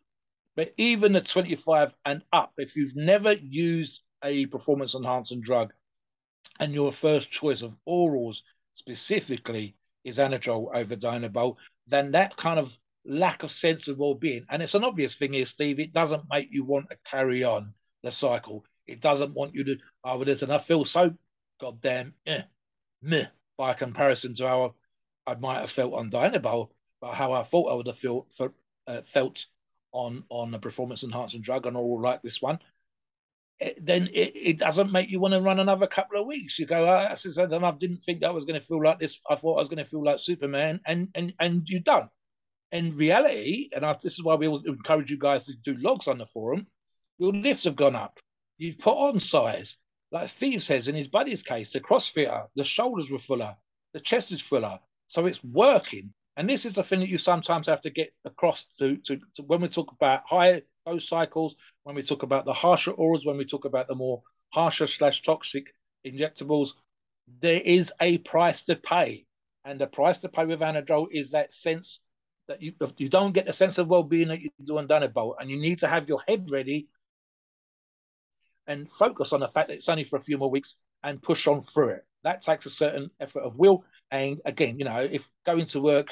[0.56, 5.74] But even the 25 and up, if you've never used a performance enhancing drug
[6.60, 8.41] and your first choice of orals
[8.74, 11.56] specifically is Anadrol over Dianabol,
[11.88, 15.46] then that kind of lack of sense of well-being, and it's an obvious thing here,
[15.46, 18.63] Steve, it doesn't make you want to carry on the cycle.
[18.88, 21.13] It doesn't want you to, oh, well, listen, I feel so
[21.60, 22.44] goddamn eh,
[23.02, 23.26] meh
[23.58, 24.76] by comparison to how
[25.27, 28.25] I might have felt on Dianabol, but how I thought I would have for,
[28.88, 29.45] uh, felt
[29.91, 32.60] on on a performance enhancing drug and all like this one.
[33.60, 36.57] It, then it, it doesn't make you want to run another couple of weeks.
[36.57, 39.19] You go, I said, and I didn't think I was going to feel like this.
[39.29, 42.10] I thought I was going to feel like Superman, and and and you don't.
[42.71, 46.17] In reality, and I, this is why we encourage you guys to do logs on
[46.17, 46.67] the forum.
[47.17, 48.19] Your lifts have gone up.
[48.57, 49.77] You've put on size,
[50.12, 51.71] like Steve says in his buddy's case.
[51.71, 53.57] The CrossFitter, the shoulders were fuller,
[53.93, 54.79] the chest is fuller,
[55.12, 56.13] so it's working.
[56.38, 59.43] And this is the thing that you sometimes have to get across to, to, to
[59.43, 63.36] when we talk about high dose cycles, when we talk about the harsher orals, when
[63.36, 64.21] we talk about the more
[64.52, 65.76] harsher slash toxic
[66.08, 66.76] injectables,
[67.41, 69.26] there is a price to pay.
[69.65, 72.00] And the price to pay with Anadrol is that sense
[72.47, 75.52] that you you don't get the sense of well-being that you do on Dianabol, and
[75.52, 76.88] you need to have your head ready
[78.65, 81.47] and focus on the fact that it's only for a few more weeks and push
[81.47, 82.06] on through it.
[82.24, 86.10] That takes a certain effort of will and again, you know, if going to work,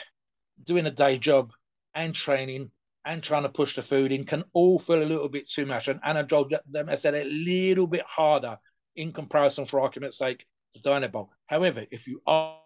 [0.64, 1.52] doing a day job,
[1.94, 2.72] and training
[3.06, 5.88] and trying to push the food in can all feel a little bit too much.
[5.88, 8.60] And Anadrol, them I said, a little bit harder
[8.96, 11.30] in comparison, for argument's sake, to Dianabol.
[11.48, 12.58] However, if you are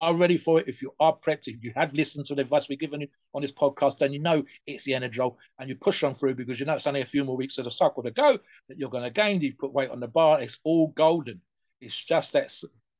[0.00, 2.68] are ready for it, if you are prepped, if you have listened to the advice
[2.68, 6.02] we've given you on this podcast, then you know it's the Anadrol and you push
[6.02, 8.10] on through because you know it's only a few more weeks of the cycle to
[8.10, 8.36] go
[8.68, 9.40] that you're going to gain.
[9.40, 10.40] You've put weight on the bar.
[10.40, 11.40] It's all golden.
[11.80, 12.52] It's just that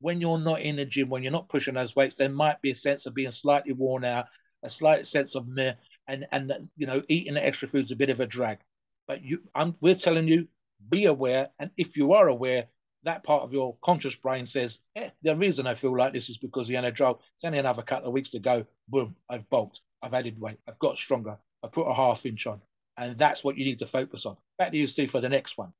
[0.02, 2.72] when you're not in the gym, when you're not pushing those weights, there might be
[2.72, 4.26] a sense of being slightly worn out,
[4.62, 5.74] a slight sense of meh,
[6.06, 8.58] and and you know eating the extra food is a bit of a drag.
[9.06, 10.48] But you, I'm, we're telling you,
[10.88, 12.66] be aware, and if you are aware,
[13.04, 16.38] that part of your conscious brain says, eh, the reason I feel like this is
[16.38, 18.66] because the Anadrol, it's only another couple of weeks to go.
[18.88, 22.60] Boom, I've bulked, I've added weight, I've got stronger, I put a half inch on.
[22.96, 24.36] And that's what you need to focus on.
[24.58, 25.72] Back to you, Steve, for the next one.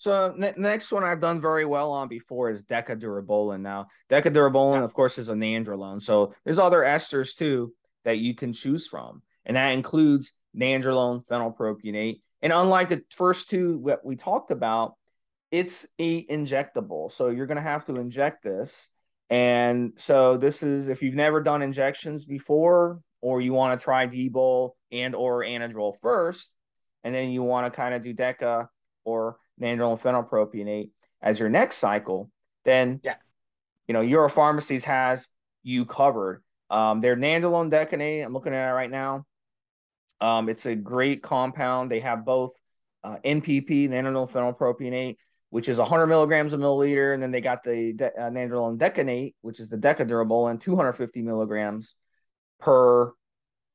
[0.00, 3.60] So the next one I've done very well on before is Decadurabolin.
[3.60, 4.84] Now, Decadurabolin, yeah.
[4.84, 6.00] of course, is a nandrolone.
[6.00, 7.74] So there's other esters too
[8.06, 12.22] that you can choose from, and that includes nandrolone, phenylpropionate.
[12.40, 14.94] And unlike the first two that we talked about,
[15.50, 17.12] it's a injectable.
[17.12, 18.88] So you're going to have to inject this.
[19.28, 24.06] And so this is if you've never done injections before, or you want to try
[24.06, 26.54] Dbol and or Anadrol first,
[27.04, 28.68] and then you want to kind of do Deca
[29.04, 30.90] or nandrolone phenylpropionate
[31.22, 32.30] as your next cycle,
[32.64, 33.16] then yeah,
[33.86, 35.28] you know Europharmacies has
[35.62, 36.42] you covered.
[36.70, 39.26] Um, their nandrolone decanate, I'm looking at it right now.
[40.20, 41.90] Um, it's a great compound.
[41.90, 42.52] They have both
[43.02, 45.16] uh, NPP, nandrolone phenylpropionate,
[45.50, 49.34] which is 100 milligrams a milliliter, and then they got the de- uh, nandrolone decanate,
[49.40, 51.94] which is the Decadurabolin, and 250 milligrams
[52.60, 53.12] per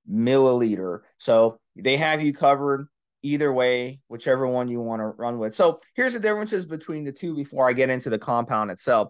[0.09, 0.99] milliliter.
[1.17, 2.87] So they have you covered
[3.25, 5.55] either way, whichever one you want to run with.
[5.55, 9.09] So here's the differences between the two before I get into the compound itself.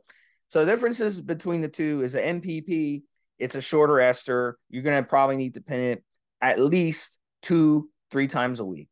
[0.50, 3.04] So the differences between the two is the NPP,
[3.40, 4.58] it's a shorter ester.
[4.70, 6.04] You're going to probably need to pin it
[6.42, 8.88] at least two, three times a week.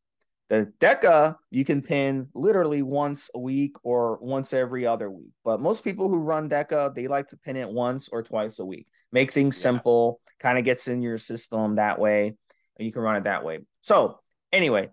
[0.49, 5.31] The DECA, you can pin literally once a week or once every other week.
[5.45, 8.65] But most people who run DECA, they like to pin it once or twice a
[8.65, 8.87] week.
[9.13, 9.63] Make things yeah.
[9.63, 12.35] simple, kind of gets in your system that way.
[12.77, 13.59] And you can run it that way.
[13.81, 14.19] So,
[14.51, 14.89] anyway,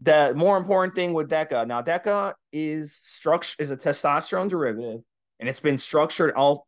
[0.00, 5.00] the more important thing with DECA now, DECA is structure is a testosterone derivative,
[5.40, 6.66] and it's been structured all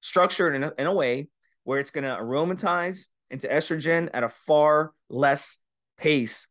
[0.00, 1.28] structured in a, in a way
[1.64, 5.58] where it's going to aromatize into estrogen at a far less
[5.98, 6.46] pace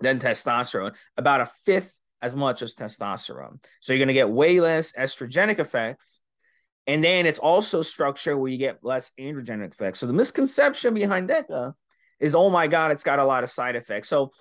[0.00, 3.62] than testosterone, about a fifth as much as testosterone.
[3.80, 6.20] So you're going to get way less estrogenic effects.
[6.86, 10.00] And then it's also structured where you get less androgenic effects.
[10.00, 11.74] So the misconception behind DECA
[12.18, 14.08] is, oh my God, it's got a lot of side effects.
[14.08, 14.32] So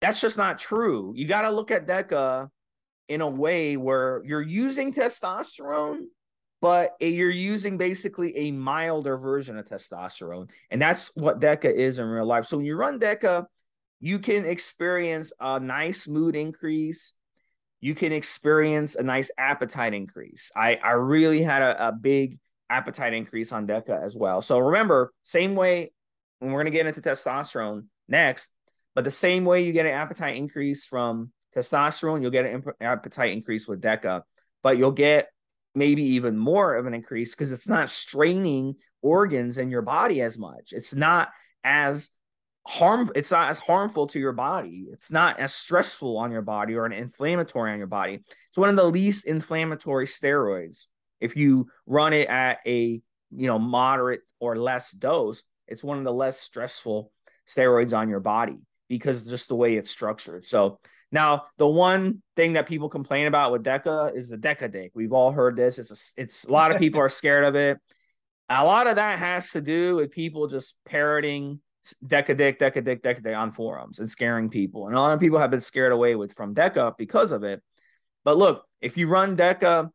[0.00, 1.12] that's just not true.
[1.16, 2.48] You got to look at DECA
[3.08, 6.04] in a way where you're using testosterone,
[6.60, 10.50] but you're using basically a milder version of testosterone.
[10.70, 12.46] And that's what DECA is in real life.
[12.46, 13.46] So when you run DECA,
[14.00, 17.12] you can experience a nice mood increase.
[17.80, 20.50] You can experience a nice appetite increase.
[20.56, 22.38] I, I really had a, a big
[22.70, 24.42] appetite increase on DECA as well.
[24.42, 25.92] So remember, same way
[26.38, 28.50] when we're going to get into testosterone next,
[28.94, 33.32] but the same way you get an appetite increase from testosterone, you'll get an appetite
[33.32, 34.22] increase with DECA,
[34.62, 35.28] but you'll get
[35.74, 40.38] maybe even more of an increase because it's not straining organs in your body as
[40.38, 40.72] much.
[40.72, 41.28] It's not
[41.64, 42.10] as
[42.66, 44.86] harm it's not as harmful to your body.
[44.90, 48.20] It's not as stressful on your body or an inflammatory on your body.
[48.48, 50.86] It's one of the least inflammatory steroids.
[51.20, 56.04] If you run it at a, you know, moderate or less dose, it's one of
[56.04, 57.10] the less stressful
[57.46, 58.58] steroids on your body
[58.98, 60.46] because just the way it's structured.
[60.46, 60.78] So
[61.12, 64.90] now the one thing that people complain about with Deca is the Decadick.
[64.94, 65.78] We've all heard this.
[65.78, 67.78] It's a, it's a lot of people are scared of it.
[68.48, 71.60] A lot of that has to do with people just parroting
[72.04, 74.86] DECA dick, DECA dick, DECA dick on forums and scaring people.
[74.86, 77.62] And a lot of people have been scared away with from Deca because of it.
[78.24, 79.90] But look, if you run Deca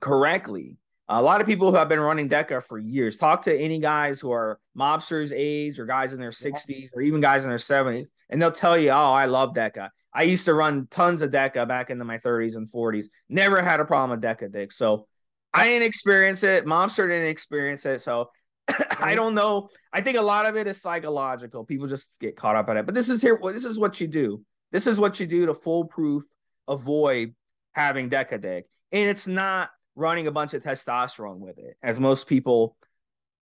[0.00, 0.76] correctly,
[1.08, 4.20] a lot of people who have been running Deca for years, talk to any guys
[4.20, 8.08] who are mobsters age or guys in their 60s or even guys in their 70s,
[8.28, 9.90] and they'll tell you, Oh, I love Deca.
[10.12, 13.06] I used to run tons of Deca back into my 30s and 40s.
[13.28, 14.72] Never had a problem with DECA, Dick.
[14.72, 15.06] So
[15.52, 16.64] I didn't experience it.
[16.64, 18.00] Mobster didn't experience it.
[18.00, 18.30] So
[19.00, 19.68] I don't know.
[19.92, 21.64] I think a lot of it is psychological.
[21.64, 22.86] People just get caught up in it.
[22.86, 23.38] But this is here.
[23.42, 24.42] This is what you do.
[24.72, 26.24] This is what you do to foolproof
[26.66, 27.34] avoid
[27.72, 28.66] having DECA, Dick.
[28.92, 32.76] And it's not running a bunch of testosterone with it, as most people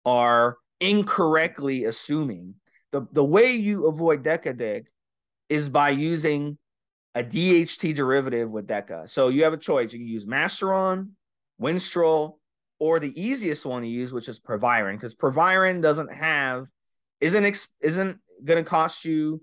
[0.05, 2.55] are incorrectly assuming.
[2.93, 4.87] The, the way you avoid Decadick
[5.49, 6.59] is by using
[7.15, 9.09] a DHT derivative with DECA.
[9.09, 9.93] So you have a choice.
[9.93, 11.11] You can use Masteron,
[11.61, 12.39] Winstrol,
[12.79, 16.67] or the easiest one to use, which is Proviron, because Proviron doesn't have,
[17.21, 19.41] isn't isn't going to cost you,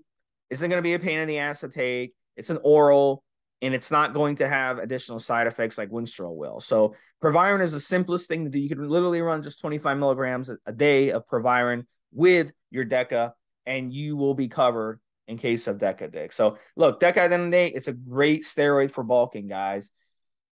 [0.50, 2.14] isn't going to be a pain in the ass to take.
[2.36, 3.24] It's an oral,
[3.62, 6.60] and it's not going to have additional side effects like Winstrol will.
[6.60, 8.58] So Proviron is the simplest thing to do.
[8.58, 13.32] You can literally run just 25 milligrams a day of Proviron with your DECA,
[13.64, 16.32] and you will be covered in case of Decadick.
[16.32, 19.46] So look, Deca at the end of the day, it's a great steroid for bulking,
[19.46, 19.92] guys.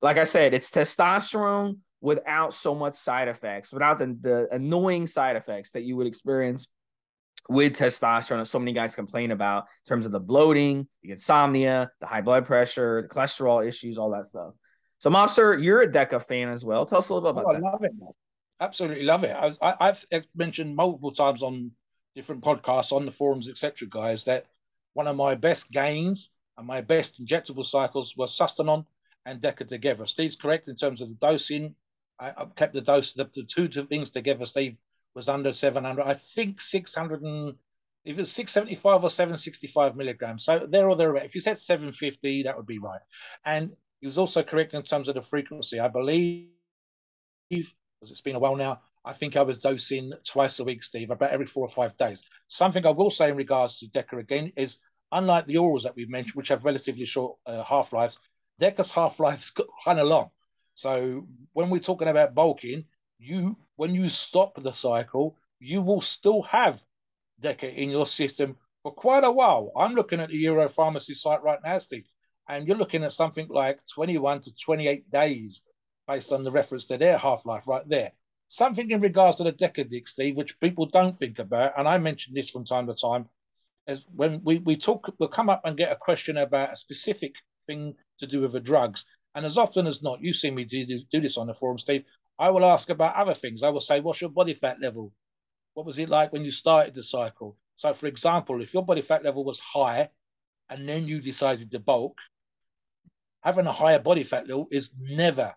[0.01, 5.35] Like I said, it's testosterone without so much side effects, without the, the annoying side
[5.35, 6.68] effects that you would experience
[7.48, 11.90] with testosterone that so many guys complain about in terms of the bloating, the insomnia,
[12.00, 14.53] the high blood pressure, the cholesterol issues, all that stuff.
[14.98, 16.85] So, Mobster, you're a DECA fan as well.
[16.85, 17.66] Tell us a little bit about oh, that.
[17.66, 17.92] I love it.
[18.61, 19.35] Absolutely love it.
[19.62, 20.05] I have
[20.37, 21.70] mentioned multiple times on
[22.14, 24.46] different podcasts, on the forums, etc., guys, that
[24.92, 28.85] one of my best gains and my best injectable cycles was Sustanon
[29.24, 30.05] and Deca together.
[30.05, 31.74] Steve's correct in terms of the dosing.
[32.18, 34.76] I, I kept the dose, the, the two things together, Steve,
[35.14, 36.03] was under 700.
[36.03, 37.55] I think 600 and
[38.05, 40.44] if it's 675 or 765 milligrams.
[40.44, 41.16] So there or there.
[41.16, 43.01] If you said 750, that would be right.
[43.44, 45.81] And he was also correct in terms of the frequency.
[45.81, 46.49] I believe,
[47.51, 51.11] because it's been a while now, I think I was dosing twice a week, Steve,
[51.11, 52.23] about every four or five days.
[52.49, 54.79] Something I will say in regards to Deca again is
[55.12, 58.18] unlike the orals that we've mentioned, which have relatively short uh, half lives,
[58.61, 59.53] Deca's half life is
[59.85, 60.31] kind of long.
[60.75, 62.85] So when we're talking about bulking,
[63.18, 66.85] you when you stop the cycle, you will still have
[67.40, 69.73] Deca in your system for quite a while.
[69.75, 72.07] I'm looking at the Europharmacy site right now, Steve,
[72.47, 75.62] and you're looking at something like 21 to 28 days
[76.07, 78.12] based on the reference to their half life right there
[78.51, 82.35] something in regards to the Decadick, Steve, which people don't think about, and I mention
[82.35, 83.29] this from time to time,
[83.87, 87.37] is when we, we talk, we'll come up and get a question about a specific
[87.66, 89.07] thing to do with the drugs.
[89.37, 92.05] And as often as not, you see me do, do this on the forum, Steve,
[92.40, 93.62] I will ask about other things.
[93.62, 95.12] I will say, what's your body fat level?
[95.74, 97.59] What was it like when you started the cycle?
[97.76, 100.09] So, for example, if your body fat level was high
[100.70, 102.18] and then you decided to bulk,
[103.42, 105.55] having a higher body fat level is never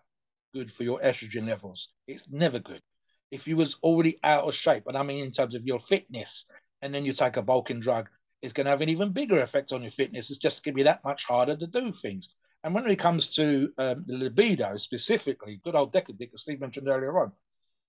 [0.52, 1.88] good for your estrogen levels.
[2.06, 2.82] It's never good.
[3.30, 6.44] If you was already out of shape, and I mean in terms of your fitness,
[6.82, 8.10] and then you take a bulking drug,
[8.42, 10.30] it's going to have an even bigger effect on your fitness.
[10.30, 12.28] It's just going to be that much harder to do things.
[12.64, 16.88] And when it comes to um, the libido specifically, good old Decadick, as Steve mentioned
[16.88, 17.32] earlier on,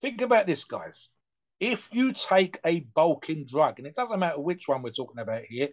[0.01, 1.11] think about this, guys.
[1.61, 5.43] If you take a bulking drug, and it doesn't matter which one we're talking about
[5.45, 5.69] here,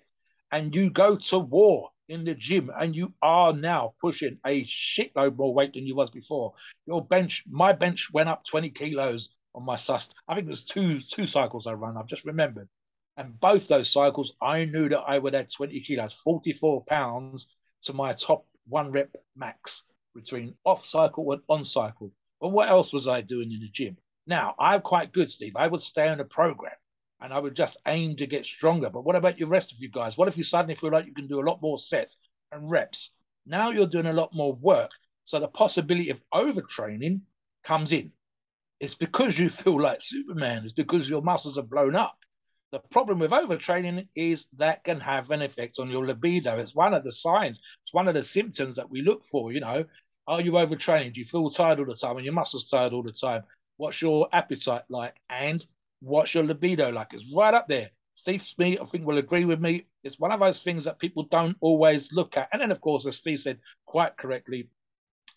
[0.53, 5.37] and you go to war in the gym and you are now pushing a shitload
[5.37, 6.53] more weight than you was before.
[6.87, 10.15] Your bench, my bench went up 20 kilos on my sust.
[10.29, 11.97] I think it was two two cycles I ran.
[11.97, 12.69] I've just remembered.
[13.17, 17.49] And both those cycles, I knew that I would add 20 kilos, 44 pounds
[17.83, 22.13] to my top one rep max between off cycle and on cycle.
[22.41, 23.97] But what else was I doing in the gym?
[24.27, 25.57] Now, I'm quite good, Steve.
[25.57, 26.73] I would stay on a program
[27.21, 28.91] and I would just aim to get stronger.
[28.91, 30.19] But what about your rest of you guys?
[30.19, 32.19] What if you suddenly feel like you can do a lot more sets
[32.51, 33.13] and reps?
[33.47, 34.91] Now you're doing a lot more work.
[35.25, 37.21] So the possibility of overtraining
[37.65, 38.13] comes in.
[38.81, 42.17] It's because you feel like Superman, it's because your muscles are blown up.
[42.73, 46.59] The problem with overtraining is that can have an effect on your libido.
[46.59, 49.53] It's one of the signs, it's one of the symptoms that we look for.
[49.53, 49.85] You know,
[50.27, 51.13] Are you overtraining?
[51.13, 53.43] Do you feel tired all the time and your muscles tired all the time?
[53.77, 55.17] What's your appetite like?
[55.29, 55.67] And
[56.01, 57.13] what's your libido like?
[57.13, 57.91] It's right up there.
[58.15, 59.87] Steve Smith, I think, will agree with me.
[60.05, 62.49] It's one of those things that people don't always look at.
[62.53, 64.69] And then, of course, as Steve said quite correctly,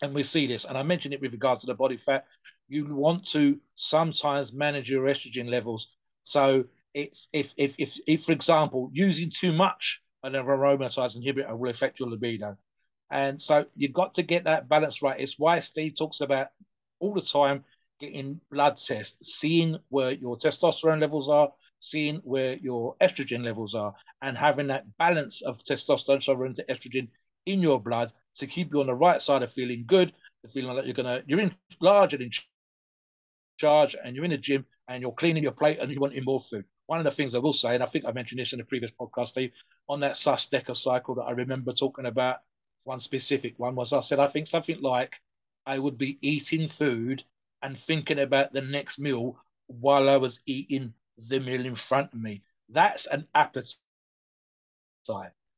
[0.02, 2.26] and we see this, and I mentioned it with regards to the body fat,
[2.68, 5.94] you want to sometimes manage your estrogen levels.
[6.24, 6.66] So
[6.96, 12.00] it's if if if, if for example, using too much an aromatase inhibitor will affect
[12.00, 12.58] your libido.
[13.12, 15.20] And so you've got to get that balance right.
[15.20, 16.48] It's why Steve talks about
[17.00, 17.64] all the time
[18.00, 23.94] getting blood tests, seeing where your testosterone levels are, seeing where your estrogen levels are,
[24.22, 27.10] and having that balance of testosterone to estrogen
[27.46, 30.76] in your blood to keep you on the right side of feeling good, the feeling
[30.76, 32.32] like you're gonna you're in larger in
[33.58, 36.40] charge and you're in the gym and you're cleaning your plate and you want more
[36.40, 36.66] food.
[36.88, 38.66] One of the things I will say, and I think I mentioned this in the
[38.66, 39.52] previous podcast, Steve,
[39.90, 42.38] on that SUS DECA cycle that I remember talking about,
[42.84, 45.16] one specific one was I said I think something like
[45.66, 47.24] I would be eating food
[47.64, 52.22] and thinking about the next meal while I was eating the meal in front of
[52.22, 52.44] me.
[52.70, 53.82] That's an appetite.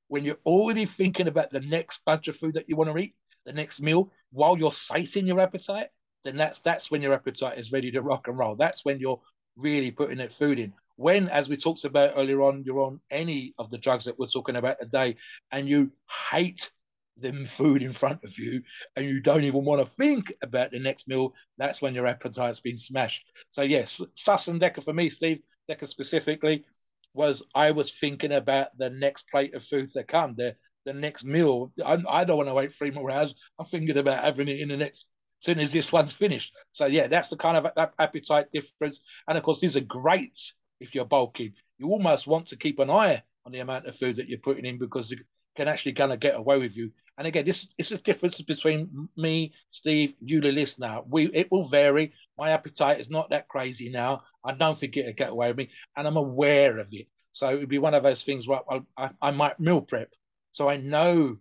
[0.08, 3.16] When you're already thinking about the next bunch of food that you want to eat,
[3.46, 5.90] the next meal, while you're sating your appetite,
[6.24, 8.56] then that's that's when your appetite is ready to rock and roll.
[8.56, 9.22] That's when you're
[9.58, 10.74] really putting that food in.
[10.98, 14.28] When, as we talked about earlier on, you're on any of the drugs that we're
[14.28, 15.16] talking about today,
[15.52, 15.92] and you
[16.30, 16.72] hate
[17.20, 18.62] the food in front of you
[18.96, 22.60] and you don't even want to think about the next meal, that's when your appetite's
[22.60, 23.26] been smashed.
[23.52, 25.40] So yes, SUS and Deca for me, Steve,
[25.70, 26.66] Deca specifically,
[27.14, 31.26] was I was thinking about the next plate of food to come, the the next
[31.26, 31.74] meal.
[31.86, 33.36] I, I don't want to wait three more hours.
[33.60, 35.10] I'm thinking about having it in the next
[35.42, 36.54] as soon as this one's finished.
[36.72, 39.02] So yeah, that's the kind of appetite difference.
[39.28, 40.40] And of course, these are great
[40.80, 41.54] if you're bulking.
[41.78, 44.66] You almost want to keep an eye on the amount of food that you're putting
[44.66, 45.20] in because it
[45.56, 49.10] can actually kind of get away with you and again, this, is the difference between
[49.18, 51.02] me, Steve, you, the listener.
[51.10, 52.14] We it will vary.
[52.38, 54.22] My appetite is not that crazy now.
[54.44, 57.08] I don't think it'll get away with me, and I'm aware of it.
[57.32, 60.14] So it would be one of those things where I, I, I might meal prep,
[60.52, 61.38] so I know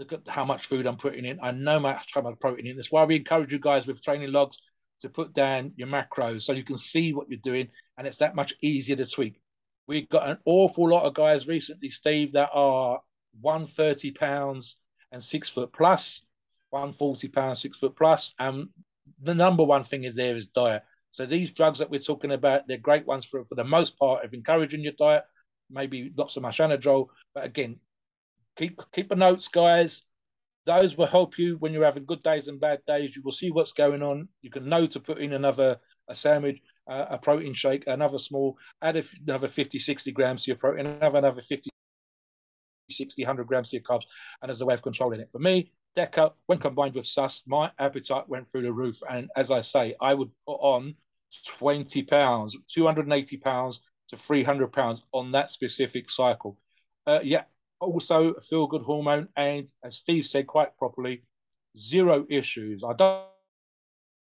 [0.00, 1.38] the, how much food I'm putting in.
[1.40, 2.76] I know how much protein in.
[2.76, 4.60] That's why we encourage you guys with training logs
[5.00, 8.34] to put down your macros so you can see what you're doing, and it's that
[8.34, 9.40] much easier to tweak.
[9.86, 13.00] We've got an awful lot of guys recently, Steve, that are
[13.40, 14.76] 130 pounds
[15.12, 16.24] and six foot plus,
[16.70, 18.34] 140 pounds, six foot plus.
[18.38, 18.68] And
[19.22, 20.84] the number one thing is there is diet.
[21.12, 24.24] So these drugs that we're talking about, they're great ones for, for the most part
[24.24, 25.24] of encouraging your diet.
[25.68, 27.80] Maybe not so much anadrol, but again,
[28.56, 30.04] keep keep the notes, guys.
[30.66, 33.16] Those will help you when you're having good days and bad days.
[33.16, 34.28] You will see what's going on.
[34.42, 38.58] You can know to put in another a sandwich, uh, a protein shake, another small,
[38.82, 41.70] add another 50, 60 grams to your protein, have another 50,
[42.90, 44.04] 60, 100 grams to your carbs,
[44.42, 45.30] and as a way of controlling it.
[45.30, 49.00] For me, DECA, when combined with SUS, my appetite went through the roof.
[49.08, 50.94] And as I say, I would put on
[51.58, 56.58] 20 pounds, 280 pounds to 300 pounds on that specific cycle.
[57.06, 57.44] Uh, yeah,
[57.80, 59.28] also a feel good hormone.
[59.36, 61.22] And as Steve said quite properly,
[61.76, 62.84] zero issues.
[62.84, 63.26] I don't,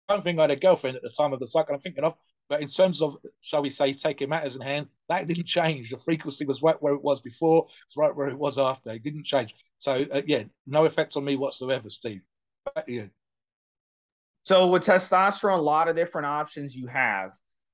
[0.07, 2.03] I don't think I had a girlfriend at the time of the cycle I'm thinking
[2.03, 2.15] of,
[2.49, 5.91] but in terms of, shall we say, taking matters in hand, that didn't change.
[5.91, 8.91] The frequency was right where it was before, it's right where it was after.
[8.91, 9.53] It didn't change.
[9.77, 12.21] So, uh, yeah, no effect on me whatsoever, Steve.
[14.43, 17.31] So, with testosterone, a lot of different options you have.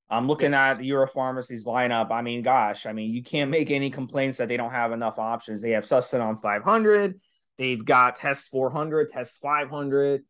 [0.09, 0.77] I'm looking yes.
[0.77, 2.11] at Europharmacy's lineup.
[2.11, 5.17] I mean, gosh, I mean, you can't make any complaints that they don't have enough
[5.17, 5.61] options.
[5.61, 7.19] They have on 500,
[7.57, 10.23] they've got Test 400, Test 500,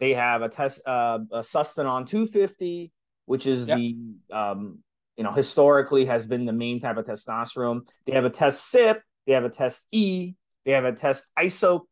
[0.00, 2.92] they have a test, uh, a Sustanon 250
[3.30, 3.78] which is yep.
[3.78, 3.96] the
[4.32, 4.80] um,
[5.16, 7.82] you know historically has been the main type of testosterone.
[8.04, 9.02] They have a test cyp.
[9.24, 11.82] they have a test E, they have a test iso,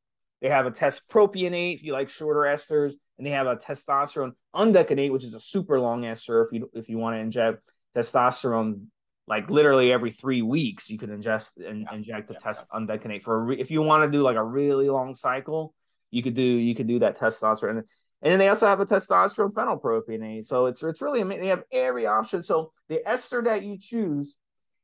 [0.42, 4.32] they have a test propionate if you like shorter esters, and they have a testosterone
[4.54, 7.62] undecanate, which is a super long ester if you if you want to inject
[7.96, 8.86] testosterone
[9.26, 12.78] like literally every three weeks you can ingest and yeah, inject the yeah, test yeah.
[12.78, 15.74] undecanate for re- if you want to do like a really long cycle
[16.10, 17.82] you could do you could do that testosterone
[18.20, 20.46] and then they also have a testosterone phenylpropionate.
[20.46, 21.42] So it's it's really amazing.
[21.42, 22.42] They have every option.
[22.42, 24.38] So the ester that you choose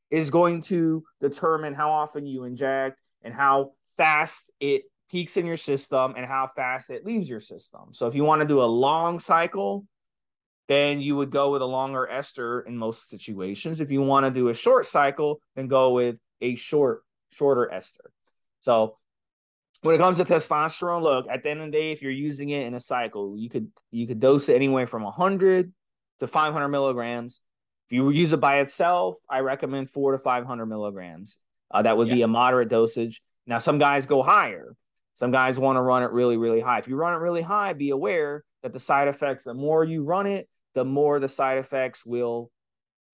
[0.09, 5.57] is going to determine how often you inject and how fast it peaks in your
[5.57, 7.89] system and how fast it leaves your system.
[7.91, 9.85] So if you want to do a long cycle,
[10.67, 13.79] then you would go with a longer ester in most situations.
[13.79, 18.11] If you want to do a short cycle, then go with a short shorter ester.
[18.61, 18.97] So
[19.81, 22.49] when it comes to testosterone, look, at the end of the day, if you're using
[22.49, 25.71] it in a cycle, you could you could dose it anywhere from 100
[26.21, 27.41] to 500 milligrams.
[27.87, 31.37] If you use it by itself, I recommend four to 500 milligrams.
[31.69, 32.15] Uh, that would yeah.
[32.15, 33.21] be a moderate dosage.
[33.45, 34.75] Now, some guys go higher.
[35.15, 36.79] Some guys want to run it really, really high.
[36.79, 40.03] If you run it really high, be aware that the side effects, the more you
[40.03, 42.51] run it, the more the side effects will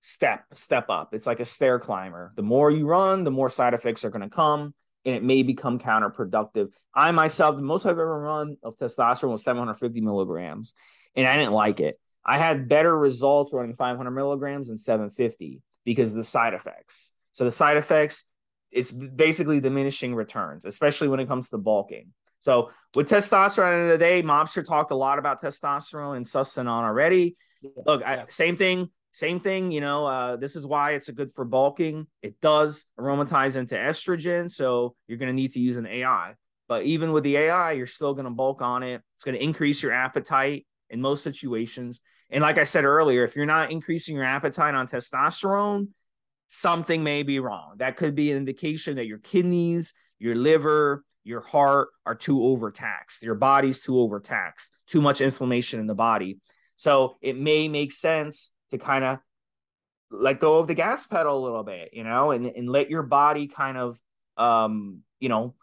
[0.02, 1.14] step step up.
[1.14, 2.34] It's like a stair climber.
[2.36, 4.74] The more you run, the more side effects are going to come
[5.06, 6.70] and it may become counterproductive.
[6.94, 10.74] I myself, the most I've ever run of testosterone was 750 milligrams,
[11.16, 12.00] and I didn't like it.
[12.24, 17.14] I had better results running 500 milligrams than 750 because of the side effects.
[17.32, 18.26] So the side effects,
[18.72, 22.14] it's basically diminishing returns, especially when it comes to bulking.
[22.40, 26.18] So with testosterone, at the end of the day, Mobster talked a lot about testosterone
[26.18, 27.36] and Sustanon already.
[27.62, 28.04] Yes, Look.
[28.04, 28.90] I, same thing.
[29.14, 32.08] Same thing, you know, uh, this is why it's a good for bulking.
[32.22, 36.36] It does aromatize into estrogen, so you're going to need to use an AI.
[36.70, 39.02] But even with the AI, you're still going to bulk on it.
[39.18, 42.00] It's going to increase your appetite in most situations.
[42.30, 45.90] And like I said earlier, if you're not increasing your appetite on testosterone,
[46.54, 47.76] something may be wrong.
[47.78, 53.24] That could be an indication that your kidneys, your liver, your heart are too overtaxed.
[53.24, 56.40] Your body's too overtaxed, too much inflammation in the body.
[56.76, 59.20] So it may make sense to kind of
[60.10, 63.04] let go of the gas pedal a little bit, you know, and, and let your
[63.04, 63.98] body kind of,
[64.36, 65.56] um, you know,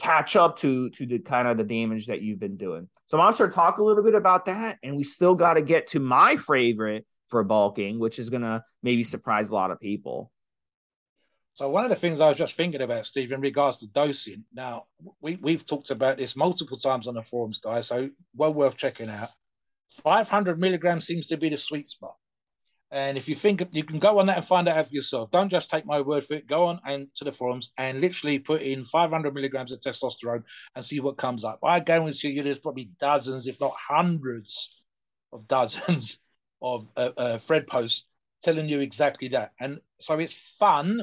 [0.00, 2.88] catch up to to the kind of the damage that you've been doing.
[3.06, 5.86] So I'm to talk a little bit about that, and we still got to get
[5.88, 10.31] to my favorite for bulking, which is gonna maybe surprise a lot of people.
[11.54, 14.44] So one of the things I was just thinking about, Steve, in regards to dosing.
[14.54, 14.86] Now
[15.20, 17.88] we we've talked about this multiple times on the forums, guys.
[17.88, 19.28] So well worth checking out.
[20.02, 22.16] 500 milligrams seems to be the sweet spot.
[22.90, 25.48] And if you think you can go on that and find out for yourself, don't
[25.48, 26.46] just take my word for it.
[26.46, 30.44] Go on and to the forums and literally put in 500 milligrams of testosterone
[30.74, 31.60] and see what comes up.
[31.64, 34.84] I guarantee you, there's probably dozens, if not hundreds,
[35.32, 36.20] of dozens
[36.62, 38.06] of uh, uh, Fred posts
[38.42, 39.52] telling you exactly that.
[39.58, 41.02] And so it's fun,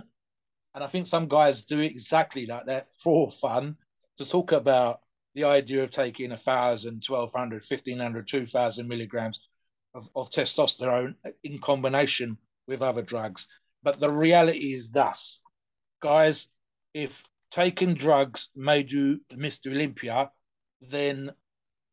[0.74, 3.78] and I think some guys do exactly like that for fun
[4.18, 5.02] to talk about
[5.36, 9.40] the idea of taking a thousand, twelve hundred, fifteen hundred, two thousand milligrams
[9.94, 13.48] of, of testosterone in combination with other drugs.
[13.84, 15.42] But the reality is thus,
[16.02, 16.50] guys,
[16.94, 19.72] if taking drugs made you Mr.
[19.72, 20.32] Olympia,
[20.82, 21.32] then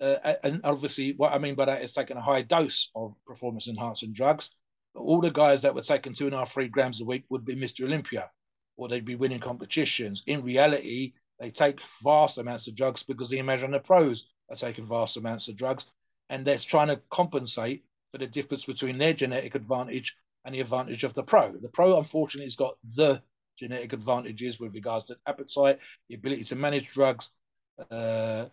[0.00, 3.68] uh, and obviously what I mean by that is taking a high dose of performance
[3.68, 4.54] enhancing drugs.
[4.94, 7.44] All the guys that were taking two and a half, three grams a week would
[7.44, 7.84] be Mr.
[7.84, 8.30] Olympia,
[8.76, 10.22] or they'd be winning competitions.
[10.26, 14.86] In reality, they take vast amounts of drugs because the Imagine the pros are taking
[14.86, 15.86] vast amounts of drugs
[16.28, 21.04] and they're trying to compensate for the difference between their genetic advantage and the advantage
[21.04, 21.52] of the pro.
[21.52, 23.22] The pro, unfortunately, has got the
[23.58, 27.32] genetic advantages with regards to appetite, the ability to manage drugs,
[27.90, 28.46] uh,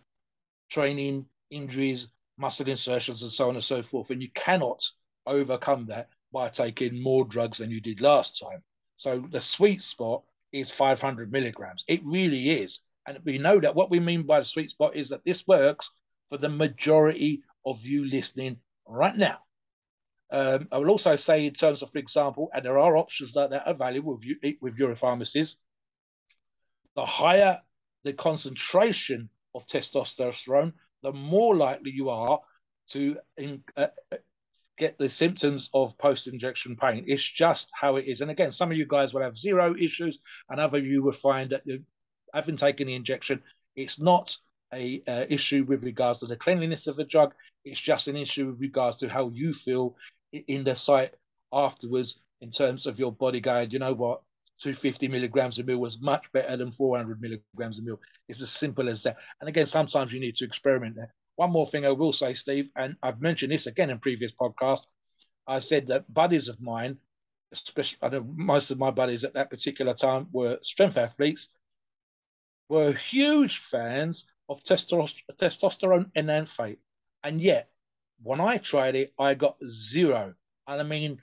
[0.70, 4.10] training, injuries, muscle insertions, and so on and so forth.
[4.10, 4.82] And you cannot
[5.26, 8.62] overcome that by taking more drugs than you did last time.
[8.96, 10.22] So the sweet spot
[10.52, 11.84] is 500 milligrams.
[11.88, 12.82] It really is.
[13.06, 15.90] And we know that what we mean by the sweet spot is that this works
[16.30, 19.38] for the majority of you listening right now.
[20.30, 23.50] Um, I will also say, in terms of, for example, and there are options like
[23.50, 25.56] that available with, you, with Europharmacies,
[26.96, 27.60] the higher
[28.04, 30.72] the concentration of testosterone,
[31.02, 32.40] the more likely you are
[32.88, 33.88] to in, uh
[34.78, 37.04] get the symptoms of post-injection pain.
[37.06, 38.20] It's just how it is.
[38.20, 40.18] And again, some of you guys will have zero issues,
[40.48, 41.84] and other of you will find that you
[42.32, 43.42] haven't taken the injection.
[43.76, 44.36] It's not
[44.72, 47.34] a uh, issue with regards to the cleanliness of the drug.
[47.64, 49.96] It's just an issue with regards to how you feel
[50.32, 51.12] in the site
[51.52, 54.22] afterwards in terms of your body going, you know what,
[54.60, 58.00] 250 milligrams a mil was much better than 400 milligrams a mil.
[58.28, 59.16] It's as simple as that.
[59.40, 61.12] And again, sometimes you need to experiment there.
[61.36, 64.86] One more thing I will say, Steve, and I've mentioned this again in previous podcasts.
[65.46, 66.98] I said that buddies of mine,
[67.52, 71.48] especially I know most of my buddies at that particular time were strength athletes,
[72.68, 76.78] were huge fans of testosterone, enanthate.
[77.22, 77.68] And yet,
[78.22, 80.34] when I tried it, I got zero.
[80.66, 81.20] And I mean,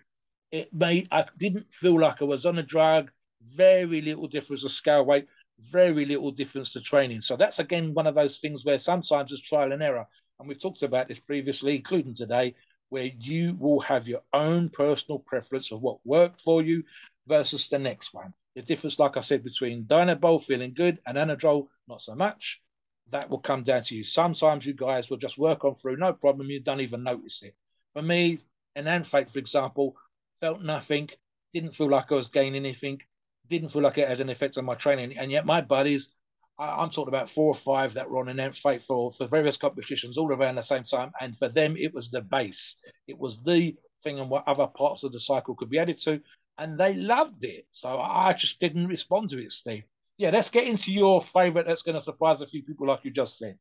[0.51, 4.71] it made, I didn't feel like I was on a drug, very little difference of
[4.71, 5.27] scale weight,
[5.69, 7.21] very little difference to training.
[7.21, 10.07] So that's again one of those things where sometimes it's trial and error.
[10.39, 12.55] And we've talked about this previously, including today,
[12.89, 16.83] where you will have your own personal preference of what worked for you
[17.27, 18.33] versus the next one.
[18.55, 22.61] The difference, like I said, between Dianabol feeling good and Anadrol, not so much
[23.11, 24.03] that will come down to you.
[24.03, 26.49] Sometimes you guys will just work on through, no problem.
[26.49, 27.55] You don't even notice it.
[27.93, 28.39] For me,
[28.75, 29.95] enanthate, for example,
[30.39, 31.09] felt nothing,
[31.53, 33.01] didn't feel like I was gaining anything,
[33.51, 35.17] didn't feel like it had an effect on my training.
[35.17, 36.13] And yet my buddies,
[36.57, 40.17] I, am talking about four or five that were on enanthate for, for various competitions
[40.17, 41.11] all around the same time.
[41.21, 42.77] And for them, it was the base.
[43.07, 46.21] It was the thing and what other parts of the cycle could be added to.
[46.57, 47.65] And they loved it.
[47.71, 49.83] So I just didn't respond to it, Steve
[50.21, 51.65] yeah, let's get into your favorite.
[51.65, 53.57] That's going to surprise a few people, like you just said.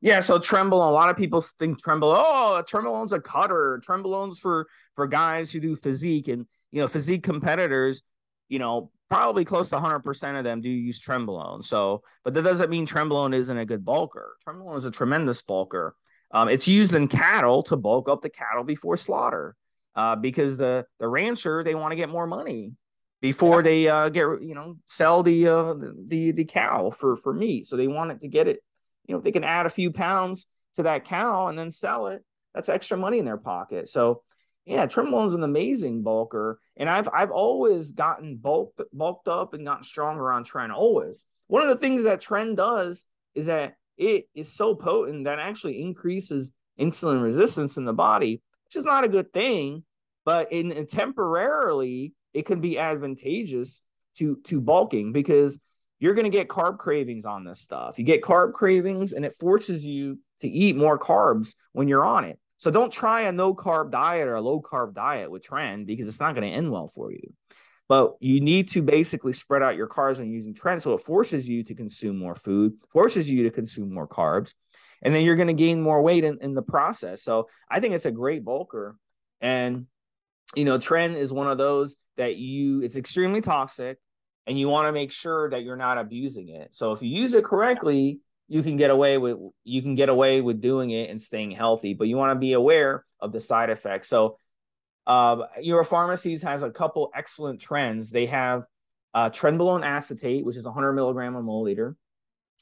[0.00, 0.88] Yeah, so Trenbolone.
[0.88, 2.22] A lot of people think Trenbolone.
[2.24, 3.82] Oh, Trenbolone's a cutter.
[3.84, 8.02] Trenbolone's for for guys who do physique, and you know, physique competitors.
[8.48, 11.64] You know, probably close to 100 percent of them do use Trenbolone.
[11.64, 14.30] So, but that doesn't mean Trenbolone isn't a good bulker.
[14.46, 15.92] Trenbolone is a tremendous bulker.
[16.30, 19.54] Um, it's used in cattle to bulk up the cattle before slaughter,
[19.94, 22.72] uh, because the the rancher they want to get more money
[23.20, 23.62] before yeah.
[23.62, 25.74] they uh, get you know sell the uh,
[26.06, 27.66] the the cow for for meat.
[27.66, 28.60] So they want it to get it
[29.06, 32.08] you know, if they can add a few pounds to that cow and then sell
[32.08, 32.24] it,
[32.54, 33.88] that's extra money in their pocket.
[33.88, 34.22] So
[34.66, 36.56] yeah, Trenbolone's an amazing bulker.
[36.76, 40.72] And I've I've always gotten bulked bulked up and gotten stronger on Tren.
[40.72, 41.24] Always.
[41.46, 43.04] One of the things that Tren does
[43.34, 48.76] is that it is so potent that actually increases insulin resistance in the body, which
[48.76, 49.84] is not a good thing,
[50.24, 53.82] but in, in temporarily it can be advantageous
[54.16, 55.60] to to bulking because
[56.00, 57.98] you're going to get carb cravings on this stuff.
[57.98, 62.24] You get carb cravings and it forces you to eat more carbs when you're on
[62.24, 62.38] it.
[62.58, 66.08] So don't try a no carb diet or a low carb diet with tren because
[66.08, 67.32] it's not going to end well for you.
[67.88, 70.80] But you need to basically spread out your carbs when using tren.
[70.80, 74.54] So it forces you to consume more food, forces you to consume more carbs,
[75.02, 77.22] and then you're going to gain more weight in, in the process.
[77.22, 78.94] So I think it's a great bulker.
[79.40, 79.86] And,
[80.56, 83.98] you know, tren is one of those that you, it's extremely toxic
[84.46, 86.74] and you want to make sure that you're not abusing it.
[86.74, 90.40] So if you use it correctly, you can get away with you can get away
[90.40, 93.70] with doing it and staying healthy, but you want to be aware of the side
[93.70, 94.08] effects.
[94.08, 94.38] So
[95.06, 95.46] uh,
[95.84, 98.10] Pharmacies has a couple excellent trens.
[98.10, 98.64] They have
[99.12, 101.94] uh, trenbolone acetate, which is 100 milligram a milliliter.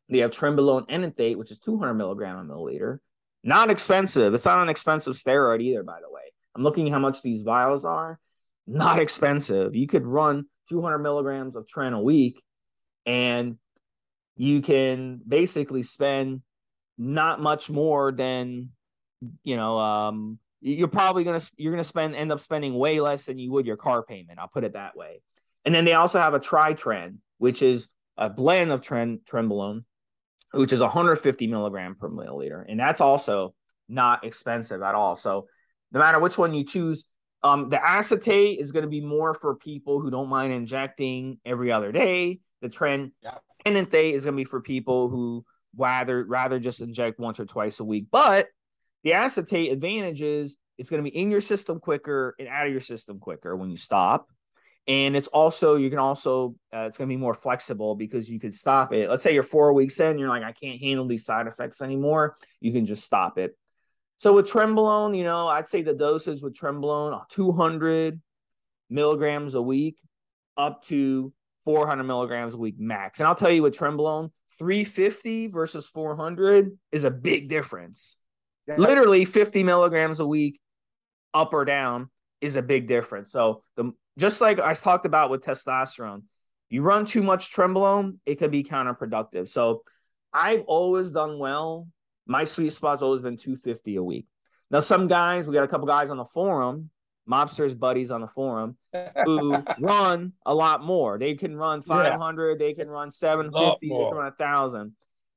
[0.08, 2.98] They have trenbolone enanthate, which is 200 milligram a milliliter.
[3.42, 4.34] Not expensive.
[4.34, 6.22] It's not an expensive steroid either, by the way.
[6.54, 8.20] I'm looking how much these vials are.
[8.66, 9.74] Not expensive.
[9.74, 12.42] You could run 200 milligrams of Tren a week,
[13.06, 13.58] and
[14.42, 16.42] you can basically spend
[16.98, 18.70] not much more than
[19.44, 23.38] you know um you're probably gonna you're gonna spend end up spending way less than
[23.38, 25.22] you would your car payment i'll put it that way
[25.64, 29.84] and then they also have a tritren which is a blend of tren trenbolone
[30.50, 33.54] which is 150 milligram per milliliter and that's also
[33.88, 35.46] not expensive at all so
[35.92, 37.06] no matter which one you choose
[37.44, 41.72] um, the acetate is going to be more for people who don't mind injecting every
[41.72, 42.38] other day.
[42.60, 43.38] The Tren yeah.
[43.66, 45.44] Enanthate is going to be for people who
[45.76, 48.06] rather rather just inject once or twice a week.
[48.10, 48.48] But
[49.04, 52.72] the acetate advantage is it's going to be in your system quicker and out of
[52.72, 54.28] your system quicker when you stop.
[54.88, 58.40] And it's also you can also uh, it's going to be more flexible because you
[58.40, 59.08] could stop it.
[59.08, 62.36] Let's say you're four weeks in, you're like I can't handle these side effects anymore.
[62.60, 63.56] You can just stop it.
[64.18, 68.20] So with Trenbolone, you know, I'd say the dosage with Trenbolone, 200
[68.88, 69.98] milligrams a week
[70.56, 71.32] up to
[71.64, 73.20] 400 milligrams a week max.
[73.20, 78.18] And I'll tell you with Trenbolone, 350 versus 400 is a big difference.
[78.66, 78.76] Yeah.
[78.78, 80.60] Literally 50 milligrams a week
[81.34, 82.10] up or down
[82.40, 83.32] is a big difference.
[83.32, 86.22] So the just like I talked about with testosterone,
[86.68, 89.48] you run too much Trenbolone, it can be counterproductive.
[89.48, 89.82] So
[90.32, 91.86] I've always done well
[92.26, 94.26] my sweet spot's always been 250 a week.
[94.70, 96.90] Now, some guys, we got a couple guys on the forum,
[97.28, 98.76] mobsters buddies on the forum,
[99.24, 101.18] who run a lot more.
[101.18, 102.66] They can run 500, yeah.
[102.66, 104.92] they can run 750, they can run a thousand.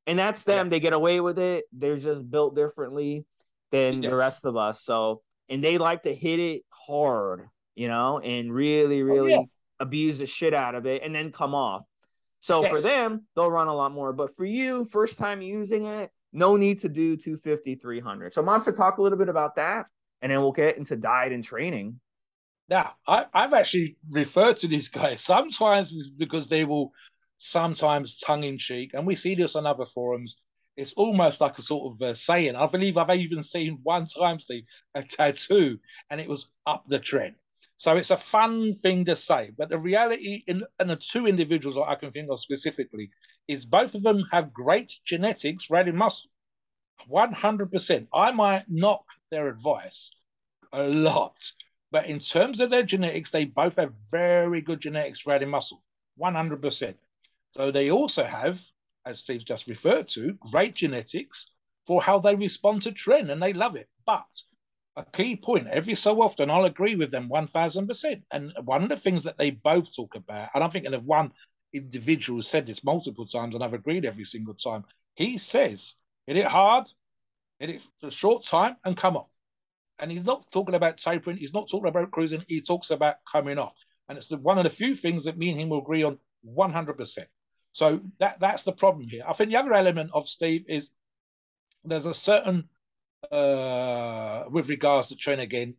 [0.07, 0.67] And that's them.
[0.67, 0.69] Yeah.
[0.71, 1.65] They get away with it.
[1.73, 3.25] They're just built differently
[3.71, 4.11] than yes.
[4.11, 4.81] the rest of us.
[4.81, 9.45] So, and they like to hit it hard, you know, and really, really oh, yeah.
[9.79, 11.83] abuse the shit out of it and then come off.
[12.41, 12.71] So yes.
[12.71, 14.13] for them, they'll run a lot more.
[14.13, 18.33] But for you, first time using it, no need to do 250, 300.
[18.33, 19.87] So, Mobster, talk a little bit about that,
[20.21, 21.99] and then we'll get into diet and training.
[22.67, 26.93] Now, I, I've actually referred to these guys sometimes because they will
[27.37, 30.37] sometimes tongue in cheek, and we see this on other forums.
[30.75, 32.55] It's almost like a sort of a saying.
[32.55, 36.99] I believe I've even seen one time, Steve, a tattoo, and it was up the
[36.99, 37.35] tren.
[37.77, 39.51] So it's a fun thing to say.
[39.57, 43.11] But the reality in, in the two individuals that I can think of specifically
[43.47, 46.31] is both of them have great genetics right in muscle.
[47.09, 48.07] 100%.
[48.13, 50.11] I might knock their advice
[50.73, 51.51] a lot.
[51.91, 55.81] But in terms of their genetics, they both have very good genetics for adding muscle.
[56.19, 56.95] 100%.
[57.51, 58.61] So they also have,
[59.05, 61.51] as Steve just referred to, great genetics
[61.87, 63.87] for how they respond to Tren and they love it.
[64.05, 64.25] But
[64.97, 68.23] a key point, every so often, I'll agree with them 1000%.
[68.31, 71.31] And one of the things that they both talk about, and I'm thinking of one
[71.73, 74.85] individual said this multiple times, and I've agreed every single time.
[75.15, 75.95] He says,
[76.27, 76.85] hit it hard,
[77.59, 79.31] hit it for a short time, and come off.
[79.99, 83.57] And he's not talking about tapering, he's not talking about cruising, he talks about coming
[83.57, 83.75] off.
[84.09, 86.19] And it's the, one of the few things that me and him will agree on
[86.45, 87.19] 100%.
[87.71, 89.23] So that that's the problem here.
[89.27, 90.91] I think the other element of Steve is
[91.83, 92.69] there's a certain
[93.31, 95.75] uh, with regards to tren again,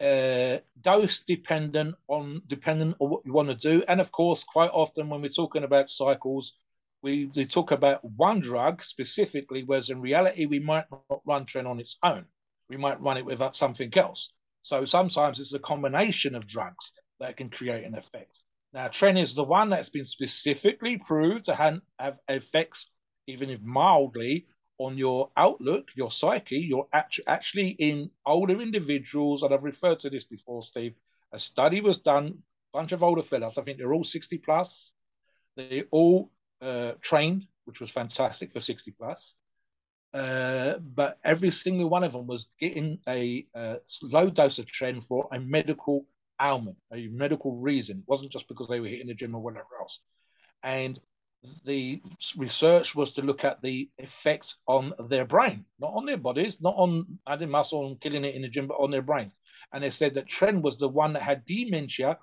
[0.00, 4.70] uh, dose dependent on dependent on what you want to do, and of course, quite
[4.72, 6.54] often when we're talking about cycles,
[7.02, 11.80] we, talk about one drug specifically, whereas in reality we might not run tren on
[11.80, 12.26] its own.
[12.68, 14.32] We might run it with uh, something else.
[14.62, 18.42] So sometimes it's a combination of drugs that can create an effect.
[18.72, 22.90] Now, tren is the one that's been specifically proved to have, have effects,
[23.26, 24.46] even if mildly,
[24.78, 30.10] on your outlook, your psyche, you're actu- actually in older individuals, and I've referred to
[30.10, 30.94] this before, Steve.
[31.32, 32.42] A study was done,
[32.74, 34.92] a bunch of older fellas, I think they're all 60 plus.
[35.56, 36.30] They all
[36.60, 39.34] uh, trained, which was fantastic for 60 plus.
[40.14, 45.04] Uh, but every single one of them was getting a, a low dose of tren
[45.04, 46.06] for a medical
[46.40, 47.98] ailment, a medical reason.
[47.98, 50.00] It wasn't just because they were hitting the gym or whatever else.
[50.62, 50.98] And
[51.64, 52.02] the
[52.36, 56.74] research was to look at the effects on their brain, not on their bodies, not
[56.76, 59.36] on adding muscle and killing it in the gym, but on their brains.
[59.72, 62.18] And they said that tren was the one that had dementia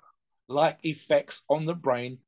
[0.48, 2.18] like effects on the brain.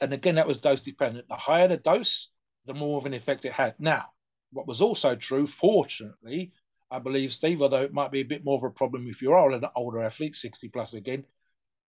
[0.00, 1.28] And again, that was dose dependent.
[1.28, 2.28] The higher the dose,
[2.66, 3.74] the more of an effect it had.
[3.78, 4.06] Now,
[4.52, 6.52] what was also true, fortunately,
[6.90, 9.32] I believe, Steve, although it might be a bit more of a problem if you
[9.32, 11.24] are an older athlete, 60 plus again,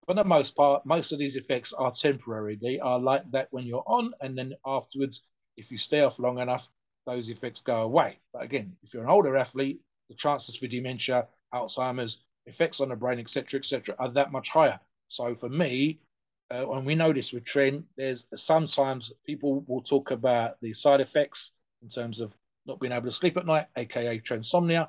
[0.06, 2.56] for the most part, most of these effects are temporary.
[2.60, 5.24] They are like that when you're on, and then afterwards,
[5.56, 6.68] if you stay off long enough,
[7.06, 8.18] those effects go away.
[8.32, 12.96] But again, if you're an older athlete, the chances for dementia, Alzheimer's, effects on the
[12.96, 14.78] brain, etc., etc., are that much higher.
[15.08, 16.00] So for me,
[16.52, 21.00] uh, and we know this with tren, there's sometimes people will talk about the side
[21.00, 22.36] effects in terms of
[22.66, 24.88] not being able to sleep at night, aka trensomnia,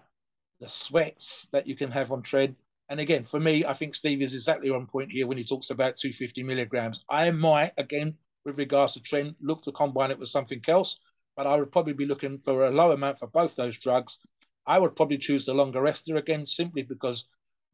[0.59, 2.55] the sweats that you can have on tren,
[2.89, 5.71] and again, for me, I think Steve is exactly on point here when he talks
[5.71, 7.03] about 250 milligrams.
[7.09, 10.99] I might, again, with regards to tren, look to combine it with something else,
[11.35, 14.19] but I would probably be looking for a low amount for both those drugs.
[14.65, 17.27] I would probably choose the longer ester again, simply because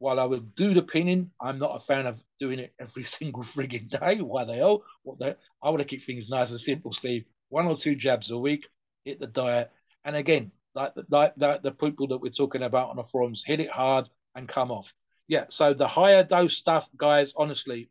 [0.04, 3.42] while I would do the pinning, I'm not a fan of doing it every single
[3.42, 4.20] frigging day.
[4.20, 4.84] Why the hell?
[5.02, 5.36] What the?
[5.62, 7.24] I want to keep things nice and simple, Steve.
[7.48, 8.66] One or two jabs a week,
[9.04, 9.70] hit the diet,
[10.04, 13.60] and again, like like, like the people that we're talking about on the forums, hit
[13.60, 14.92] it hard and come off
[15.28, 17.88] yeah, so the higher dose stuff, guys, honestly,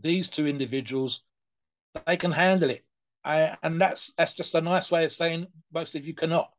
[0.00, 1.22] these two individuals,
[2.06, 2.84] they can handle it.
[3.24, 6.50] I, and that's that's just a nice way of saying most of you cannot.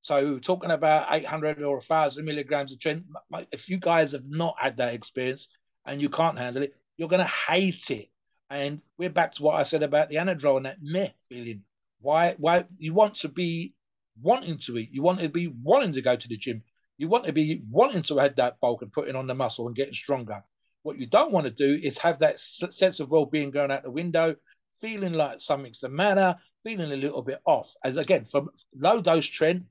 [0.00, 3.04] So talking about 800 or 1,000 milligrams of tren,
[3.52, 5.48] if you guys have not had that experience
[5.84, 8.08] and you can't handle it, you're going to hate it.
[8.50, 11.62] And we're back to what I said about the anadrol and that meh feeling.
[12.00, 12.34] Why?
[12.38, 13.74] Why you want to be
[14.22, 14.90] wanting to eat?
[14.92, 16.62] You want to be wanting to go to the gym.
[16.96, 19.76] You want to be wanting to add that bulk and putting on the muscle and
[19.76, 20.42] getting stronger.
[20.82, 23.90] What you don't want to do is have that sense of well-being going out the
[23.90, 24.36] window,
[24.80, 27.74] feeling like something's the matter, feeling a little bit off.
[27.84, 29.64] As again, from low dose tren,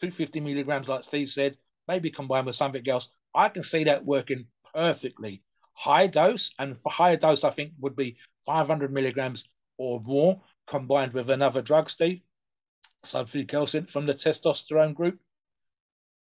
[0.00, 1.56] 250 milligrams, like Steve said,
[1.88, 5.42] maybe combined with something else, I can see that working perfectly.
[5.74, 8.16] High dose, and for higher dose, I think would be
[8.46, 12.22] 500 milligrams or more combined with another drug, Steve,
[13.04, 15.18] else from the testosterone group.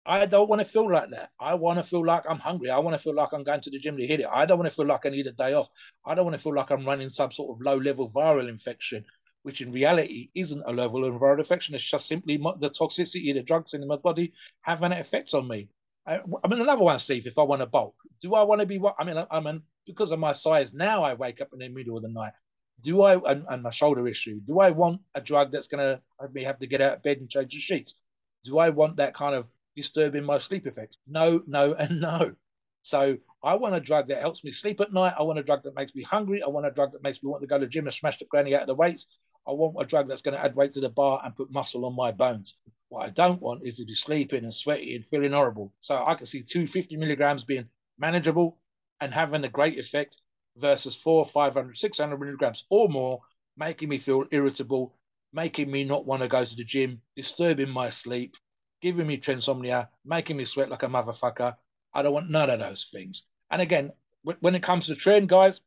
[0.05, 1.29] I don't want to feel like that.
[1.39, 2.71] I want to feel like I'm hungry.
[2.71, 4.27] I want to feel like I'm going to the gym to hit it.
[4.33, 5.69] I don't want to feel like I need a day off.
[6.03, 9.05] I don't want to feel like I'm running some sort of low level viral infection,
[9.43, 11.75] which in reality isn't a level of viral infection.
[11.75, 15.47] It's just simply the toxicity, of the drugs in my body having an effect on
[15.47, 15.69] me.
[16.05, 18.67] I, I mean, another one, Steve, if I want to bulk, do I want to
[18.67, 18.95] be what?
[18.99, 21.97] I mean, I, mean, because of my size now, I wake up in the middle
[21.97, 22.33] of the night.
[22.81, 26.01] Do I, and, and my shoulder issue, do I want a drug that's going to
[26.19, 27.95] have me have to get out of bed and change the sheets?
[28.43, 30.97] Do I want that kind of disturbing my sleep effects.
[31.07, 32.35] No, no, and no.
[32.83, 35.13] So I want a drug that helps me sleep at night.
[35.17, 36.41] I want a drug that makes me hungry.
[36.41, 38.17] I want a drug that makes me want to go to the gym and smash
[38.17, 39.07] the granny out of the weights.
[39.47, 41.85] I want a drug that's going to add weight to the bar and put muscle
[41.85, 42.57] on my bones.
[42.89, 45.73] What I don't want is to be sleeping and sweaty and feeling horrible.
[45.81, 48.57] So I can see 250 milligrams being manageable
[48.99, 50.21] and having a great effect
[50.57, 53.21] versus four, 500, 600 milligrams or more,
[53.57, 54.93] making me feel irritable,
[55.33, 58.35] making me not want to go to the gym, disturbing my sleep,
[58.81, 61.55] giving me trensomnia, making me sweat like a motherfucker.
[61.93, 63.23] I don't want none of those things.
[63.49, 63.91] And again,
[64.23, 65.61] when it comes to tren, guys,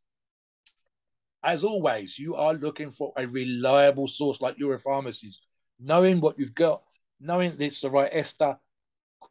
[1.45, 5.41] as always, you are looking for a reliable source like Europharmacies,
[5.79, 6.83] knowing what you've got,
[7.21, 8.57] knowing that it's the right ester,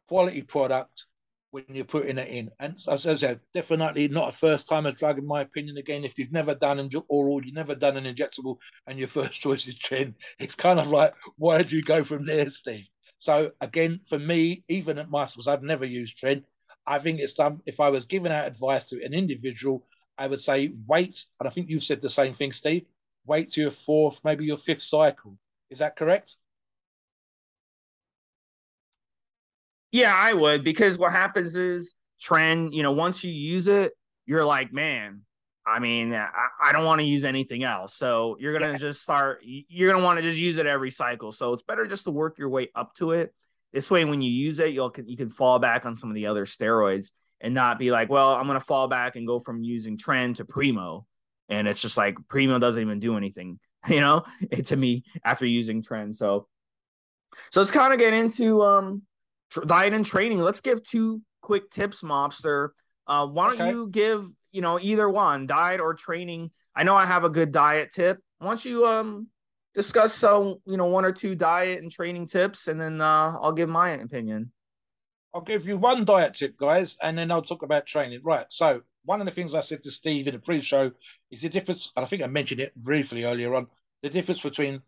[0.08, 1.06] quality product
[1.50, 2.50] when you're putting it in.
[2.58, 5.76] And as I said, definitely not a first timer drug, in my opinion.
[5.76, 9.32] Again, if you've never done an oral, you've never done an injectable, and your first
[9.40, 12.86] choice is tren, it's kind of like, where do you go from there, Steve?
[13.18, 16.44] So again, for me, even at Masters, I've never used tren.
[16.86, 17.60] I think it's done.
[17.64, 19.86] If I was giving out advice to an individual,
[20.18, 21.26] I would say wait.
[21.40, 22.86] And I think you've said the same thing, Steve.
[23.26, 25.36] wait to your fourth, maybe your fifth cycle.
[25.70, 26.36] Is that correct?
[29.92, 32.72] Yeah, I would because what happens is tren.
[32.72, 33.92] you know, once you use it,
[34.26, 35.22] you're like, man,
[35.66, 36.28] I mean, I,
[36.60, 37.94] I don't want to use anything else.
[37.94, 38.78] So you're gonna yeah.
[38.78, 39.40] just start.
[39.42, 41.32] You're gonna want to just use it every cycle.
[41.32, 43.32] So it's better just to work your way up to it.
[43.72, 46.26] This way, when you use it, you'll you can fall back on some of the
[46.26, 47.10] other steroids
[47.40, 50.44] and not be like, well, I'm gonna fall back and go from using tren to
[50.44, 51.06] primo,
[51.48, 53.58] and it's just like primo doesn't even do anything,
[53.88, 54.24] you know,
[54.64, 56.14] to me after using tren.
[56.14, 56.46] So,
[57.50, 59.02] so let's kind of get into um
[59.66, 60.40] diet and training.
[60.40, 62.70] Let's give two quick tips, mobster.
[63.06, 63.70] Uh, why don't okay.
[63.70, 66.50] you give you know either one, diet or training?
[66.74, 68.18] I know I have a good diet tip.
[68.38, 69.28] Why don't you um
[69.74, 73.52] discuss some you know one or two diet and training tips, and then uh, I'll
[73.52, 74.52] give my opinion.
[75.34, 78.20] I'll give you one diet tip, guys, and then I'll talk about training.
[78.22, 78.46] Right.
[78.50, 80.92] So one of the things I said to Steve in the pre-show
[81.30, 83.66] is the difference, and I think I mentioned it briefly earlier on,
[84.02, 84.80] the difference between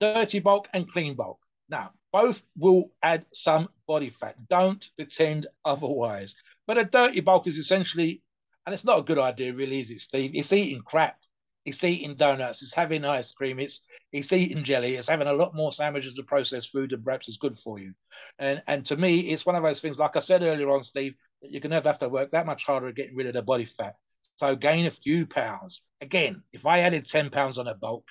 [0.00, 1.40] dirty bulk and clean bulk.
[1.68, 4.36] Now, both will add some body fat.
[4.48, 6.36] Don't pretend otherwise.
[6.66, 8.22] But a dirty bulk is essentially,
[8.64, 10.32] and it's not a good idea, really, is it, Steve?
[10.34, 11.18] It's eating crap.
[11.64, 12.62] It's eating donuts.
[12.62, 13.58] It's having ice cream.
[13.58, 13.82] It's
[14.12, 14.94] it's eating jelly.
[14.94, 17.94] It's having a lot more sandwiches of processed food than perhaps is good for you.
[18.38, 19.98] And and to me, it's one of those things.
[19.98, 22.64] Like I said earlier on, Steve, that you're going to have to work that much
[22.64, 23.96] harder at getting rid of the body fat.
[24.36, 25.82] So gain a few pounds.
[26.00, 28.06] Again, if I added ten pounds on a bulk,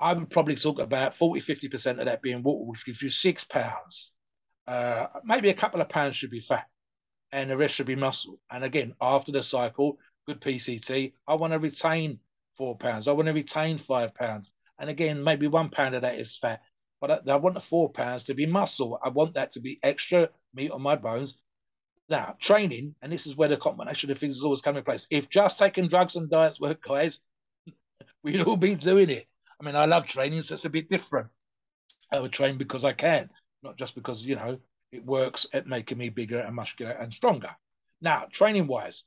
[0.00, 3.44] I would probably talk about 40, 50% of that being water, which gives you six
[3.44, 4.12] pounds.
[4.66, 6.66] Uh, maybe a couple of pounds should be fat
[7.32, 8.38] and the rest should be muscle.
[8.50, 12.20] And again, after the cycle, good PCT, I want to retain
[12.56, 13.08] four pounds.
[13.08, 14.50] I want to retain five pounds.
[14.78, 16.62] And again, maybe one pound of that is fat,
[17.00, 18.98] but I, I want the four pounds to be muscle.
[19.02, 21.38] I want that to be extra meat on my bones.
[22.08, 25.06] Now, training, and this is where the combination of things is always coming in place.
[25.10, 27.20] If just taking drugs and diets work, guys,
[28.24, 29.26] we'd all be doing it.
[29.60, 31.28] I mean, I love training, so it's a bit different.
[32.10, 33.30] I would train because I can,
[33.62, 34.58] not just because, you know,
[34.90, 37.54] it works at making me bigger and muscular and stronger.
[38.00, 39.04] Now, training wise,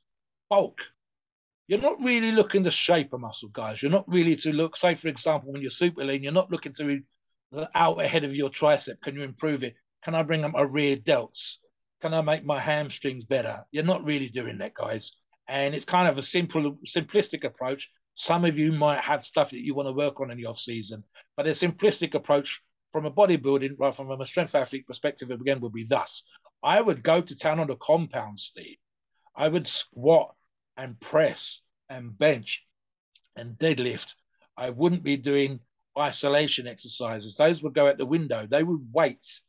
[0.48, 0.80] bulk.
[1.66, 3.82] You're not really looking to shape a muscle, guys.
[3.82, 6.74] You're not really to look, say, for example, when you're super lean, you're not looking
[6.74, 7.00] to
[7.52, 9.00] the outer head of your tricep.
[9.02, 9.74] Can you improve it?
[10.04, 11.58] Can I bring up my rear delts?
[12.02, 13.64] Can I make my hamstrings better?
[13.70, 15.16] You're not really doing that, guys.
[15.48, 19.64] And it's kind of a simple, simplistic approach some of you might have stuff that
[19.64, 21.02] you want to work on in the off season,
[21.36, 22.62] but a simplistic approach
[22.92, 26.22] from a bodybuilding, right, from a strength athlete perspective, again, would be thus.
[26.62, 28.76] I would go to town on the compound, Steve.
[29.34, 30.34] I would squat
[30.76, 32.66] and press and bench
[33.36, 34.14] and deadlift.
[34.56, 35.60] I wouldn't be doing
[35.98, 37.36] isolation exercises.
[37.36, 38.46] Those would go out the window.
[38.46, 39.40] They would wait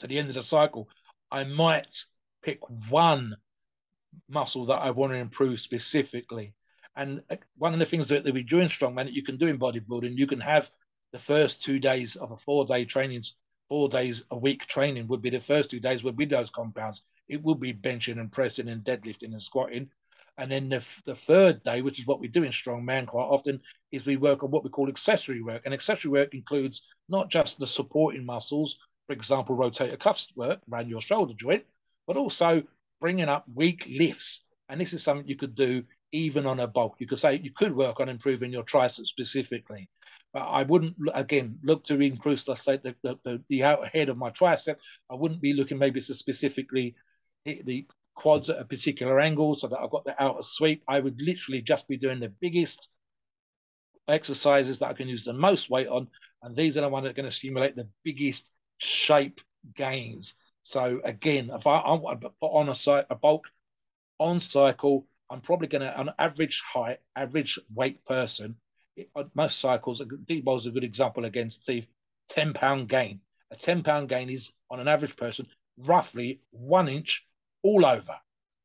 [0.00, 0.88] to the end of the cycle.
[1.30, 2.04] I might
[2.42, 3.36] pick one
[4.28, 6.54] muscle that I want to improve specifically
[6.96, 9.46] and uh, one of the things that, we do in strongman that you can do
[9.46, 10.70] in bodybuilding, you can have
[11.12, 13.22] the first two days of a four day training,
[13.68, 17.02] four days a week training would be the first two days would be those compounds.
[17.28, 19.90] It would be benching and pressing and deadlifting and squatting.
[20.36, 23.60] And then the, the third day, which is what we do in strongman quite often,
[23.92, 25.62] is we work on what we call accessory work.
[25.64, 30.88] And accessory work includes not just the supporting muscles, for example, rotator cuffs work around
[30.88, 31.64] your shoulder joint,
[32.06, 32.62] but also
[33.00, 34.44] bringing up weak lifts.
[34.68, 36.96] And this is something you could do even on a bulk.
[36.98, 39.88] You could say you could work on improving your tricep specifically.
[40.32, 44.16] But I wouldn't, again, look to increase, let's say, the, the, the outer head of
[44.16, 44.76] my tricep.
[45.08, 46.96] I wouldn't be looking maybe to specifically
[47.44, 50.82] the quads at a particular angle so that I've got the outer sweep.
[50.86, 52.90] I would literally just be doing the biggest
[54.08, 56.08] exercises that I can use the most weight on.
[56.42, 59.40] And these are the ones that are going to stimulate the biggest shape
[59.74, 60.34] gains.
[60.62, 63.50] So again, if I, I want to put on a, site a bulk
[64.18, 68.56] on cycle, I'm probably going to, on average height, average weight person,
[68.96, 71.88] it, most cycles, D-bol is a good example against Steve,
[72.28, 73.20] 10 pound gain.
[73.50, 75.46] A 10 pound gain is on an average person
[75.78, 77.26] roughly one inch
[77.64, 78.14] all over.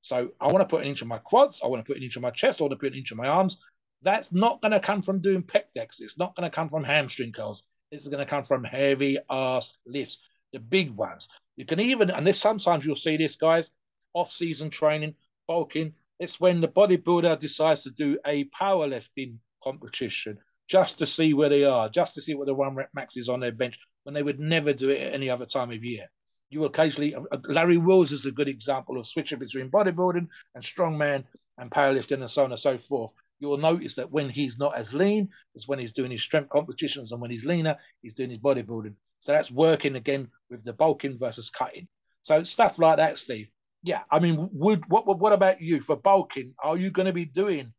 [0.02, 2.04] So I want to put an inch on my quads, I want to put an
[2.04, 3.58] inch on my chest, I want to put an inch on my arms.
[4.02, 6.00] That's not going to come from doing pec decks.
[6.00, 7.64] It's not going to come from hamstring curls.
[7.92, 10.20] It's going to come from heavy ass lifts,
[10.54, 11.28] the big ones.
[11.58, 13.72] You can even, and this sometimes you'll see this, guys,
[14.14, 15.16] off season training,
[15.48, 20.38] bulking, it's when the bodybuilder decides to do a powerlifting competition
[20.68, 23.30] just to see where they are, just to see what the one rep max is
[23.30, 26.10] on their bench when they would never do it at any other time of year.
[26.50, 30.64] You occasionally, uh, uh, Larry Wheels is a good example of switching between bodybuilding and
[30.64, 31.24] strongman
[31.58, 33.14] and powerlifting and so on and so forth.
[33.40, 36.50] You will notice that when he's not as lean is when he's doing his strength
[36.50, 38.96] competitions, and when he's leaner, he's doing his bodybuilding.
[39.22, 41.88] So that's working again with the bulking versus cutting.
[42.24, 43.50] So stuff like that, Steve
[43.84, 46.54] yeah, I mean, would what what about you for bulking?
[46.62, 47.74] Are you going to be doing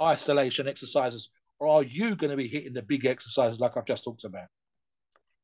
[0.00, 4.04] isolation exercises, or are you going to be hitting the big exercises like I've just
[4.04, 4.46] talked about?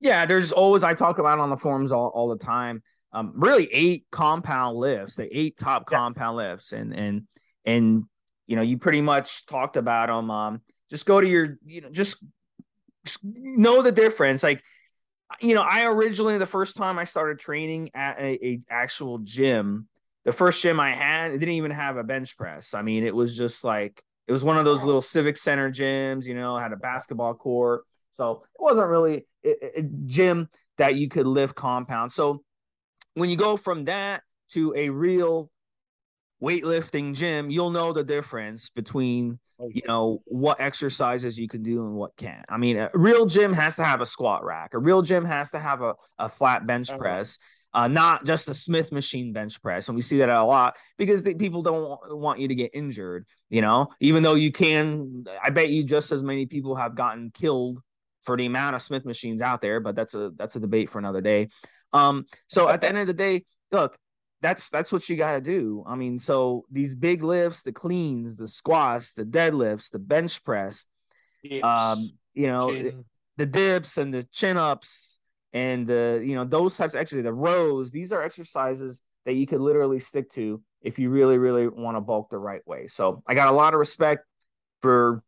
[0.00, 2.82] Yeah, there's always I talk about on the forums all, all the time.
[3.12, 5.98] Um, really eight compound lifts, the eight top yeah.
[5.98, 7.22] compound lifts, and and
[7.64, 8.04] and
[8.46, 10.30] you know you pretty much talked about them.
[10.30, 12.24] Um, just go to your you know just,
[13.04, 14.42] just know the difference.
[14.42, 14.62] Like
[15.40, 19.86] you know, I originally the first time I started training at a, a actual gym,
[20.24, 22.74] the first gym I had, it didn't even have a bench press.
[22.74, 26.26] I mean, it was just like it was one of those little civic center gyms,
[26.26, 27.82] you know, had a basketball court.
[28.20, 32.12] So it wasn't really a, a gym that you could lift compound.
[32.12, 32.42] So
[33.14, 35.50] when you go from that to a real
[36.42, 39.38] weightlifting gym, you'll know the difference between
[39.72, 42.44] you know what exercises you can do and what can't.
[42.50, 44.74] I mean, a real gym has to have a squat rack.
[44.74, 46.98] A real gym has to have a, a flat bench uh-huh.
[46.98, 47.38] press,
[47.72, 49.88] uh, not just a Smith machine bench press.
[49.88, 53.24] And we see that a lot because the, people don't want you to get injured.
[53.48, 57.30] You know, even though you can, I bet you just as many people have gotten
[57.30, 57.80] killed
[58.22, 59.80] for the amount of Smith machines out there.
[59.80, 61.48] But that's a that's a debate for another day.
[61.92, 63.98] Um, so at the end of the day, look,
[64.40, 65.84] that's that's what you got to do.
[65.86, 70.86] I mean, so these big lifts, the cleans, the squats, the deadlifts, the bench press,
[71.62, 73.04] um, you know, chin.
[73.36, 75.18] the dips and the chin ups
[75.52, 77.90] and the you know those types of exercises, the rows.
[77.90, 82.00] These are exercises that you could literally stick to if you really really want to
[82.00, 82.86] bulk the right way.
[82.86, 84.24] So I got a lot of respect
[84.80, 85.22] for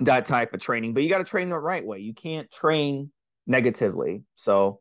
[0.00, 1.98] that type of training, but you got to train the right way.
[1.98, 3.10] You can't train
[3.46, 4.24] negatively.
[4.34, 4.80] So,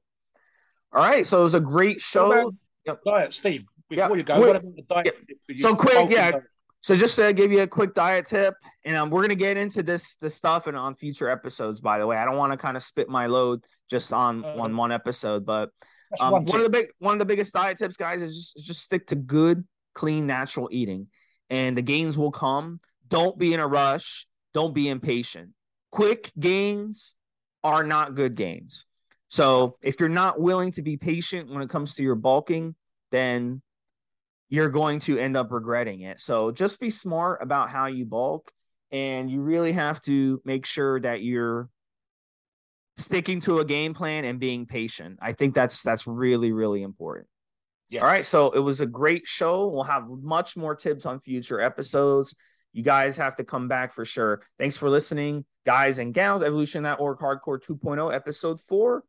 [0.91, 1.26] all right.
[1.26, 2.53] So it was a great show.
[2.86, 2.99] Yep.
[3.05, 3.66] Diet, Steve.
[3.89, 4.18] Before yep.
[4.18, 5.16] you go, what about the diet yep.
[5.45, 5.57] for you?
[5.59, 6.32] So quick, yeah.
[6.32, 6.43] Diet?
[6.82, 8.53] So just to give you a quick diet tip,
[8.84, 11.82] and um, we're gonna get into this this stuff and on future episodes.
[11.82, 14.55] By the way, I don't want to kind of spit my load just on uh,
[14.59, 15.72] on one episode, but
[16.20, 18.66] um, one, one of the big one of the biggest diet tips, guys, is just
[18.66, 19.63] just stick to good,
[19.95, 21.07] clean, natural eating,
[21.49, 22.80] and the gains will come.
[23.07, 24.28] Don't be in a rush.
[24.56, 25.49] Don't be impatient.
[25.91, 27.14] Quick gains
[27.62, 28.86] are not good gains.
[29.28, 32.74] So if you're not willing to be patient when it comes to your bulking,
[33.12, 33.62] then
[34.47, 36.22] you're going to end up regretting it.
[36.22, 38.49] So just be smart about how you bulk
[38.91, 41.70] and you really have to make sure that you're
[42.97, 45.20] sticking to a game plan and being patient.
[45.22, 47.28] I think that's that's really really important.
[47.89, 48.03] Yes.
[48.03, 49.68] All right, so it was a great show.
[49.68, 52.34] We'll have much more tips on future episodes.
[52.76, 54.41] You guys have to come back for sure.
[54.59, 56.43] Thanks for listening, guys and gals.
[56.43, 59.01] Evolution.org Hardcore 2.0, episode 4.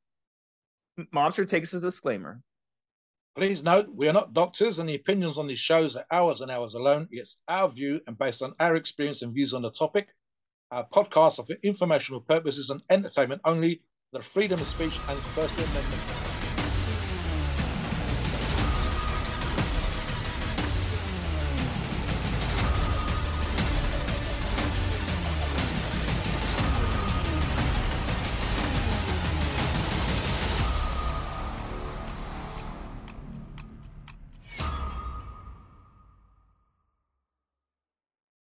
[1.12, 2.41] Mobster takes a disclaimer.
[3.37, 6.51] Please note, we are not doctors, and the opinions on these shows are ours and
[6.53, 7.09] ours alone.
[7.11, 10.14] It's our view and based on our experience and views on the topic.
[10.71, 13.83] Our podcasts are for informational purposes and entertainment only.
[14.12, 16.16] The freedom of speech and First Amendment